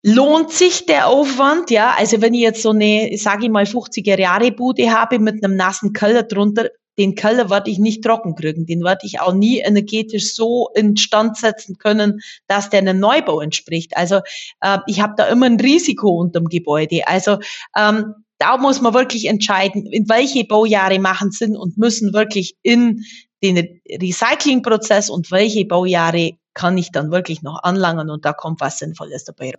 lohnt 0.04 0.52
sich 0.52 0.86
der 0.86 1.08
Aufwand? 1.08 1.70
Ja, 1.70 1.96
also 1.98 2.22
wenn 2.22 2.34
ich 2.34 2.42
jetzt 2.42 2.62
so 2.62 2.70
eine, 2.70 3.12
sage 3.18 3.46
ich 3.46 3.52
mal, 3.52 3.66
50er 3.66 4.18
Jahre 4.18 4.54
Bude 4.54 4.90
habe 4.90 5.20
mit 5.20 5.44
einem 5.44 5.58
nassen 5.58 5.92
Keller 5.92 6.24
drunter, 6.24 6.70
den 6.98 7.16
Keller 7.16 7.50
werde 7.50 7.70
ich 7.70 7.78
nicht 7.78 8.02
trocken 8.02 8.36
kriegen. 8.36 8.66
Den 8.66 8.86
werde 8.86 9.06
ich 9.06 9.20
auch 9.20 9.34
nie 9.34 9.60
energetisch 9.60 10.34
so 10.34 10.70
instand 10.76 11.36
setzen 11.36 11.78
können, 11.78 12.22
dass 12.48 12.70
der 12.70 12.80
einem 12.80 13.02
Neubau 13.02 13.42
entspricht. 13.42 13.98
Also 13.98 14.22
äh, 14.62 14.78
ich 14.88 15.02
habe 15.02 15.16
da 15.18 15.28
immer 15.28 15.48
ein 15.48 15.60
Risiko 15.60 16.10
unterm 16.10 16.46
Gebäude. 16.46 17.06
Also 17.06 17.40
ähm, 17.78 18.14
da 18.38 18.58
muss 18.58 18.82
man 18.82 18.94
wirklich 18.94 19.26
entscheiden, 19.28 19.86
in 19.88 20.10
welche 20.10 20.44
Baujahre 20.46 21.00
machen 21.00 21.32
Sinn 21.32 21.56
und 21.56 21.78
müssen 21.78 22.14
wirklich 22.14 22.56
in 22.62 23.04
den 23.44 23.82
Recyclingprozess 23.90 25.10
und 25.10 25.32
welche 25.32 25.66
Baujahre 25.66 26.32
kann 26.54 26.78
ich 26.78 26.92
dann 26.92 27.12
wirklich 27.12 27.42
noch 27.42 27.64
anlangen 27.64 28.10
und 28.10 28.26
da 28.26 28.34
kommt 28.34 28.62
was 28.62 28.80
Sinnvolles 28.80 29.26
dabei. 29.26 29.54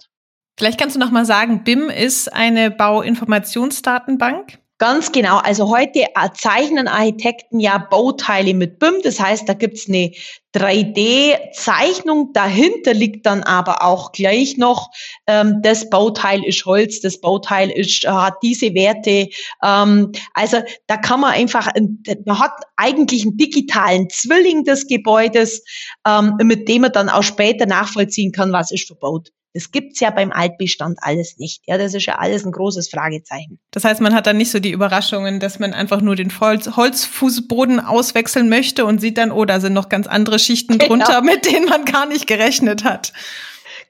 Vielleicht 0.58 0.80
kannst 0.80 0.96
du 0.96 1.00
noch 1.00 1.10
mal 1.10 1.26
sagen, 1.26 1.64
BIM 1.64 1.90
ist 1.90 2.32
eine 2.32 2.70
Bauinformationsdatenbank. 2.70 4.58
Ganz 4.78 5.10
genau. 5.10 5.38
Also 5.38 5.74
heute 5.74 6.04
zeichnen 6.34 6.86
Architekten 6.86 7.60
ja 7.60 7.78
Bauteile 7.78 8.52
mit 8.52 8.78
BIM. 8.78 8.96
Das 9.02 9.18
heißt, 9.18 9.48
da 9.48 9.54
gibt's 9.54 9.88
eine 9.88 10.12
3D-Zeichnung. 10.54 12.34
Dahinter 12.34 12.92
liegt 12.92 13.24
dann 13.24 13.42
aber 13.42 13.82
auch 13.82 14.12
gleich 14.12 14.58
noch, 14.58 14.90
ähm, 15.26 15.60
das 15.62 15.88
Bauteil 15.88 16.44
ist 16.44 16.66
Holz, 16.66 17.00
das 17.00 17.22
Bauteil 17.22 17.70
ist, 17.70 18.06
hat 18.06 18.34
diese 18.42 18.74
Werte. 18.74 19.28
Ähm, 19.64 20.12
also 20.34 20.58
da 20.88 20.98
kann 20.98 21.20
man 21.20 21.32
einfach, 21.32 21.68
man 22.26 22.38
hat 22.38 22.52
eigentlich 22.76 23.22
einen 23.22 23.38
digitalen 23.38 24.10
Zwilling 24.10 24.64
des 24.64 24.86
Gebäudes, 24.88 25.62
ähm, 26.06 26.34
mit 26.42 26.68
dem 26.68 26.82
man 26.82 26.92
dann 26.92 27.08
auch 27.08 27.22
später 27.22 27.64
nachvollziehen 27.64 28.30
kann, 28.30 28.52
was 28.52 28.70
ist 28.70 28.86
verbaut. 28.86 29.30
Das 29.57 29.71
gibt's 29.71 30.01
ja 30.01 30.11
beim 30.11 30.33
Altbestand 30.33 30.99
alles 31.01 31.38
nicht. 31.38 31.62
Ja, 31.64 31.79
das 31.79 31.95
ist 31.95 32.05
ja 32.05 32.16
alles 32.16 32.45
ein 32.45 32.53
großes 32.53 32.90
Fragezeichen. 32.90 33.59
Das 33.71 33.85
heißt, 33.85 34.03
man 34.03 34.14
hat 34.14 34.27
dann 34.27 34.37
nicht 34.37 34.51
so 34.51 34.61
die 34.61 34.71
Überraschungen, 34.71 35.40
dass 35.40 35.59
man 35.59 35.73
einfach 35.73 36.03
nur 36.03 36.14
den 36.14 36.38
Holz 36.38 36.77
Holzfußboden 36.77 37.81
auswechseln 37.81 38.51
möchte 38.51 38.85
und 38.85 39.01
sieht 39.01 39.16
dann, 39.16 39.33
oh, 39.33 39.47
da 39.47 39.59
sind 39.59 39.73
noch 39.73 39.88
ganz 39.88 40.07
andere 40.07 40.38
Schichten 40.38 40.77
genau. 40.79 40.88
drunter, 40.88 41.23
mit 41.23 41.51
denen 41.51 41.71
man 41.71 41.87
gar 41.87 42.05
nicht 42.05 42.27
gerechnet 42.27 42.85
hat. 42.85 43.14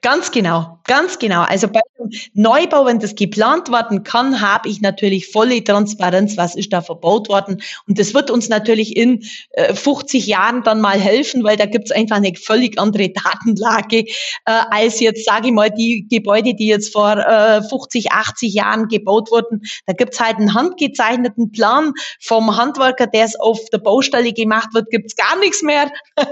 Ganz 0.01 0.29
genau, 0.31 0.77
ganz 0.85 1.17
genau. 1.17 1.41
Also 1.41 1.67
bei 1.67 1.81
dem 1.97 2.11
Neubau, 2.33 2.85
wenn 2.85 2.99
das 2.99 3.15
geplant 3.15 3.71
werden 3.71 4.03
kann, 4.03 4.41
habe 4.41 4.69
ich 4.69 4.79
natürlich 4.79 5.31
volle 5.31 5.63
Transparenz, 5.63 6.37
was 6.37 6.55
ist 6.55 6.71
da 6.71 6.81
verbaut 6.81 7.29
worden. 7.29 7.61
Und 7.87 7.97
das 7.97 8.13
wird 8.13 8.29
uns 8.29 8.47
natürlich 8.47 8.95
in 8.95 9.23
äh, 9.51 9.73
50 9.73 10.27
Jahren 10.27 10.61
dann 10.61 10.81
mal 10.81 10.99
helfen, 10.99 11.43
weil 11.43 11.57
da 11.57 11.65
gibt 11.65 11.85
es 11.85 11.91
einfach 11.91 12.17
eine 12.17 12.33
völlig 12.35 12.79
andere 12.79 13.09
Datenlage 13.09 14.01
äh, 14.01 14.05
als 14.45 14.99
jetzt, 14.99 15.25
sage 15.25 15.47
ich 15.47 15.53
mal, 15.53 15.71
die 15.71 16.07
Gebäude, 16.09 16.53
die 16.53 16.67
jetzt 16.67 16.93
vor 16.93 17.17
äh, 17.17 17.63
50, 17.63 18.11
80 18.11 18.53
Jahren 18.53 18.87
gebaut 18.87 19.31
wurden. 19.31 19.63
Da 19.87 19.93
gibt 19.93 20.13
es 20.13 20.19
halt 20.19 20.37
einen 20.37 20.53
handgezeichneten 20.53 21.51
Plan 21.51 21.93
vom 22.19 22.55
Handwerker, 22.55 23.07
der 23.07 23.25
es 23.25 23.39
auf 23.39 23.59
der 23.71 23.79
Baustelle 23.79 24.31
gemacht 24.31 24.69
wird, 24.73 24.91
gibt 24.91 25.07
es 25.07 25.15
gar 25.15 25.37
nichts 25.39 25.63
mehr. 25.63 25.91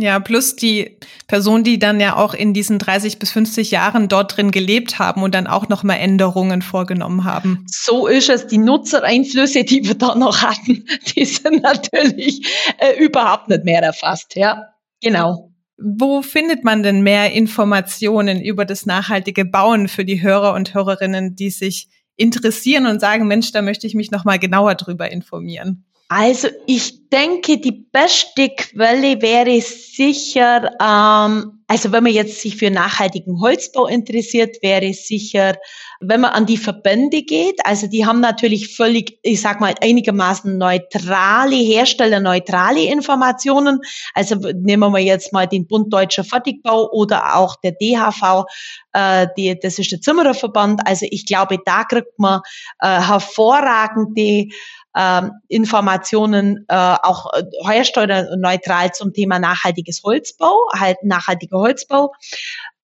Ja, 0.00 0.18
plus 0.18 0.56
die 0.56 0.96
Personen, 1.26 1.62
die 1.62 1.78
dann 1.78 2.00
ja 2.00 2.16
auch 2.16 2.32
in 2.32 2.54
diesen 2.54 2.78
30 2.78 3.18
bis 3.18 3.32
50 3.32 3.70
Jahren 3.70 4.08
dort 4.08 4.34
drin 4.34 4.50
gelebt 4.50 4.98
haben 4.98 5.22
und 5.22 5.34
dann 5.34 5.46
auch 5.46 5.68
nochmal 5.68 5.98
Änderungen 5.98 6.62
vorgenommen 6.62 7.24
haben. 7.24 7.66
So 7.66 8.06
ist 8.06 8.30
es. 8.30 8.46
Die 8.46 8.56
Nutzereinflüsse, 8.56 9.64
die 9.64 9.84
wir 9.84 9.94
da 9.94 10.14
noch 10.14 10.40
hatten, 10.40 10.86
die 11.16 11.26
sind 11.26 11.62
natürlich 11.62 12.46
äh, 12.78 12.98
überhaupt 12.98 13.48
nicht 13.48 13.64
mehr 13.64 13.82
erfasst. 13.82 14.36
Ja, 14.36 14.68
genau. 15.02 15.52
Wo 15.76 16.22
findet 16.22 16.64
man 16.64 16.82
denn 16.82 17.02
mehr 17.02 17.32
Informationen 17.32 18.40
über 18.40 18.64
das 18.64 18.86
nachhaltige 18.86 19.44
Bauen 19.44 19.88
für 19.88 20.06
die 20.06 20.22
Hörer 20.22 20.54
und 20.54 20.72
Hörerinnen, 20.72 21.36
die 21.36 21.50
sich 21.50 21.88
interessieren 22.16 22.86
und 22.86 23.00
sagen, 23.00 23.26
Mensch, 23.26 23.52
da 23.52 23.60
möchte 23.60 23.86
ich 23.86 23.94
mich 23.94 24.10
nochmal 24.10 24.38
genauer 24.38 24.76
drüber 24.76 25.10
informieren? 25.10 25.84
Also 26.12 26.48
ich 26.66 27.08
denke, 27.08 27.58
die 27.58 27.86
beste 27.92 28.48
Quelle 28.48 29.22
wäre 29.22 29.60
sicher, 29.60 30.72
ähm, 30.82 31.62
also 31.68 31.92
wenn 31.92 32.02
man 32.02 32.12
jetzt 32.12 32.40
sich 32.40 32.56
für 32.56 32.68
nachhaltigen 32.68 33.40
Holzbau 33.40 33.86
interessiert, 33.86 34.56
wäre 34.60 34.92
sicher, 34.92 35.54
wenn 36.00 36.22
man 36.22 36.32
an 36.32 36.46
die 36.46 36.56
Verbände 36.56 37.22
geht. 37.22 37.64
Also 37.64 37.86
die 37.86 38.06
haben 38.06 38.18
natürlich 38.18 38.74
völlig, 38.74 39.20
ich 39.22 39.40
sag 39.40 39.60
mal, 39.60 39.72
einigermaßen 39.80 40.58
neutrale, 40.58 41.54
herstellerneutrale 41.54 42.82
Informationen. 42.86 43.78
Also 44.12 44.34
nehmen 44.34 44.92
wir 44.92 44.98
jetzt 44.98 45.32
mal 45.32 45.46
den 45.46 45.68
Bund 45.68 45.92
Deutscher 45.92 46.24
Fertigbau 46.24 46.90
oder 46.90 47.36
auch 47.36 47.54
der 47.62 47.72
DHV, 47.72 48.46
äh, 48.94 49.28
die, 49.36 49.56
das 49.60 49.78
ist 49.78 49.92
der 49.92 50.00
Zimmererverband. 50.00 50.80
Also 50.88 51.06
ich 51.08 51.24
glaube, 51.24 51.58
da 51.64 51.84
kriegt 51.84 52.18
man 52.18 52.40
äh, 52.80 53.00
hervorragende 53.00 54.48
ähm, 54.96 55.32
Informationen 55.48 56.64
äh, 56.68 56.74
auch 56.74 57.32
äh, 57.32 57.42
herstellerneutral 57.64 58.92
zum 58.92 59.12
Thema 59.12 59.38
nachhaltiges 59.38 60.02
Holzbau, 60.04 60.56
halt 60.74 60.98
nachhaltiger 61.02 61.58
Holzbau. 61.58 62.12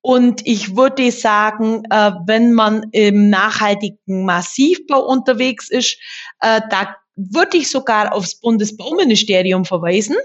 Und 0.00 0.46
ich 0.46 0.76
würde 0.76 1.10
sagen, 1.10 1.82
äh, 1.90 2.12
wenn 2.26 2.52
man 2.52 2.86
im 2.92 3.28
nachhaltigen 3.28 4.24
Massivbau 4.24 5.00
unterwegs 5.00 5.68
ist, 5.68 5.98
äh, 6.40 6.60
da 6.70 6.94
würde 7.16 7.56
ich 7.56 7.70
sogar 7.70 8.14
aufs 8.14 8.38
Bundesbauministerium 8.38 9.64
verweisen 9.64 10.16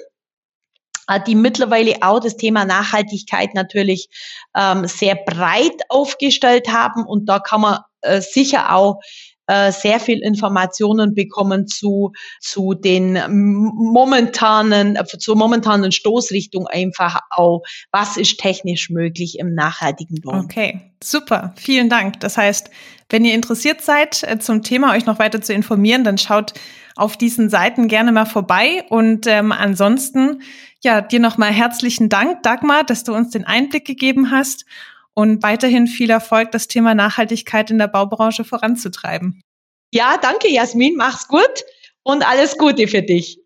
äh, 1.08 1.20
die 1.26 1.36
mittlerweile 1.36 1.96
auch 2.02 2.20
das 2.20 2.38
Thema 2.38 2.66
Nachhaltigkeit 2.66 3.56
natürlich 3.56 4.10
ähm, 4.56 4.86
sehr 4.88 5.16
breit 5.16 5.82
aufgestellt 5.90 6.68
haben. 6.68 7.06
Und 7.06 7.26
da 7.28 7.40
kann 7.40 7.62
man 7.62 7.80
äh, 8.02 8.22
sicher 8.22 8.76
auch 8.76 9.00
äh, 9.52 9.74
sehr 9.74 10.00
viel 10.00 10.20
Informationen 10.20 11.14
bekommen 11.14 11.68
zu, 11.68 12.14
zu 12.40 12.74
den 12.74 13.20
momentanen, 13.28 14.96
äh, 14.96 15.04
zur 15.06 15.36
momentanen 15.36 15.92
Stoßrichtung 15.92 16.68
einfach 16.68 17.20
auch, 17.30 17.62
was 17.92 18.16
ist 18.16 18.40
technisch 18.40 18.90
möglich 18.90 19.40
im 19.40 19.54
nachhaltigen 19.54 20.22
Bauen. 20.22 20.46
Okay, 20.46 20.80
super, 21.04 21.54
vielen 21.58 21.90
Dank. 21.90 22.22
Das 22.22 22.38
heißt, 22.38 22.70
wenn 23.10 23.26
ihr 23.26 23.34
interessiert 23.34 23.82
seid, 23.82 24.24
äh, 24.24 24.40
zum 24.40 24.64
Thema 24.64 24.94
euch 24.94 25.06
noch 25.06 25.20
weiter 25.20 25.42
zu 25.42 25.52
informieren, 25.54 26.06
dann 26.06 26.18
schaut 26.18 26.54
auf 26.96 27.18
diesen 27.18 27.50
Seiten 27.50 27.90
gerne 27.90 28.14
mal 28.14 28.26
vorbei. 28.26 28.86
Und 28.88 29.28
ähm, 29.28 29.52
ansonsten, 29.52 30.44
ja, 30.80 31.02
dir 31.02 31.20
nochmal 31.20 31.52
herzlichen 31.52 32.08
Dank, 32.08 32.42
Dagmar, 32.44 32.86
dass 32.86 33.04
du 33.04 33.14
uns 33.14 33.32
den 33.32 33.44
Einblick 33.44 33.84
gegeben 33.84 34.32
hast 34.32 34.66
und 35.14 35.44
weiterhin 35.44 35.88
viel 35.88 36.10
Erfolg, 36.10 36.52
das 36.52 36.68
Thema 36.68 36.96
Nachhaltigkeit 36.96 37.70
in 37.72 37.78
der 37.78 37.88
Baubranche 37.88 38.44
voranzutreiben. 38.44 39.44
Ja, 39.92 40.18
danke, 40.22 40.50
Jasmin. 40.50 40.96
Mach's 40.96 41.28
gut 41.28 41.64
und 42.04 42.28
alles 42.28 42.58
Gute 42.58 42.88
für 42.88 43.02
dich. 43.02 43.40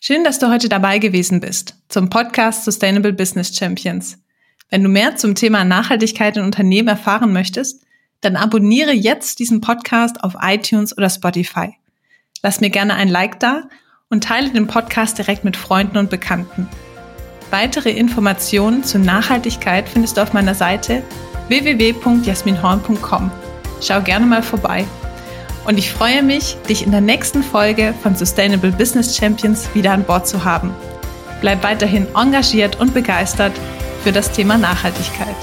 Schön, 0.00 0.22
dass 0.22 0.38
du 0.38 0.50
heute 0.50 0.68
dabei 0.68 0.98
gewesen 0.98 1.40
bist 1.40 1.76
zum 1.88 2.10
Podcast 2.10 2.64
Sustainable 2.64 3.14
Business 3.14 3.56
Champions. 3.56 4.18
Wenn 4.68 4.82
du 4.82 4.88
mehr 4.88 5.16
zum 5.16 5.34
Thema 5.34 5.64
Nachhaltigkeit 5.64 6.36
in 6.36 6.42
Unternehmen 6.42 6.88
erfahren 6.88 7.32
möchtest, 7.32 7.82
dann 8.20 8.36
abonniere 8.36 8.92
jetzt 8.92 9.38
diesen 9.38 9.60
Podcast 9.60 10.22
auf 10.22 10.34
iTunes 10.42 10.96
oder 10.96 11.08
Spotify. 11.08 11.74
Lass 12.42 12.60
mir 12.60 12.70
gerne 12.70 12.94
ein 12.94 13.08
Like 13.08 13.40
da 13.40 13.68
und 14.10 14.24
teile 14.24 14.50
den 14.50 14.66
Podcast 14.66 15.16
direkt 15.16 15.44
mit 15.44 15.56
Freunden 15.56 15.96
und 15.96 16.10
Bekannten. 16.10 16.68
Weitere 17.54 17.90
Informationen 17.90 18.82
zur 18.82 18.98
Nachhaltigkeit 18.98 19.88
findest 19.88 20.16
du 20.16 20.22
auf 20.22 20.32
meiner 20.32 20.56
Seite 20.56 21.04
www.jasminhorn.com. 21.46 23.30
Schau 23.80 24.00
gerne 24.00 24.26
mal 24.26 24.42
vorbei. 24.42 24.84
Und 25.64 25.78
ich 25.78 25.92
freue 25.92 26.24
mich, 26.24 26.56
dich 26.68 26.84
in 26.84 26.90
der 26.90 27.00
nächsten 27.00 27.44
Folge 27.44 27.94
von 28.02 28.16
Sustainable 28.16 28.72
Business 28.72 29.16
Champions 29.16 29.72
wieder 29.72 29.92
an 29.92 30.02
Bord 30.02 30.26
zu 30.26 30.44
haben. 30.44 30.74
Bleib 31.40 31.62
weiterhin 31.62 32.08
engagiert 32.16 32.80
und 32.80 32.92
begeistert 32.92 33.52
für 34.02 34.10
das 34.10 34.32
Thema 34.32 34.58
Nachhaltigkeit. 34.58 35.36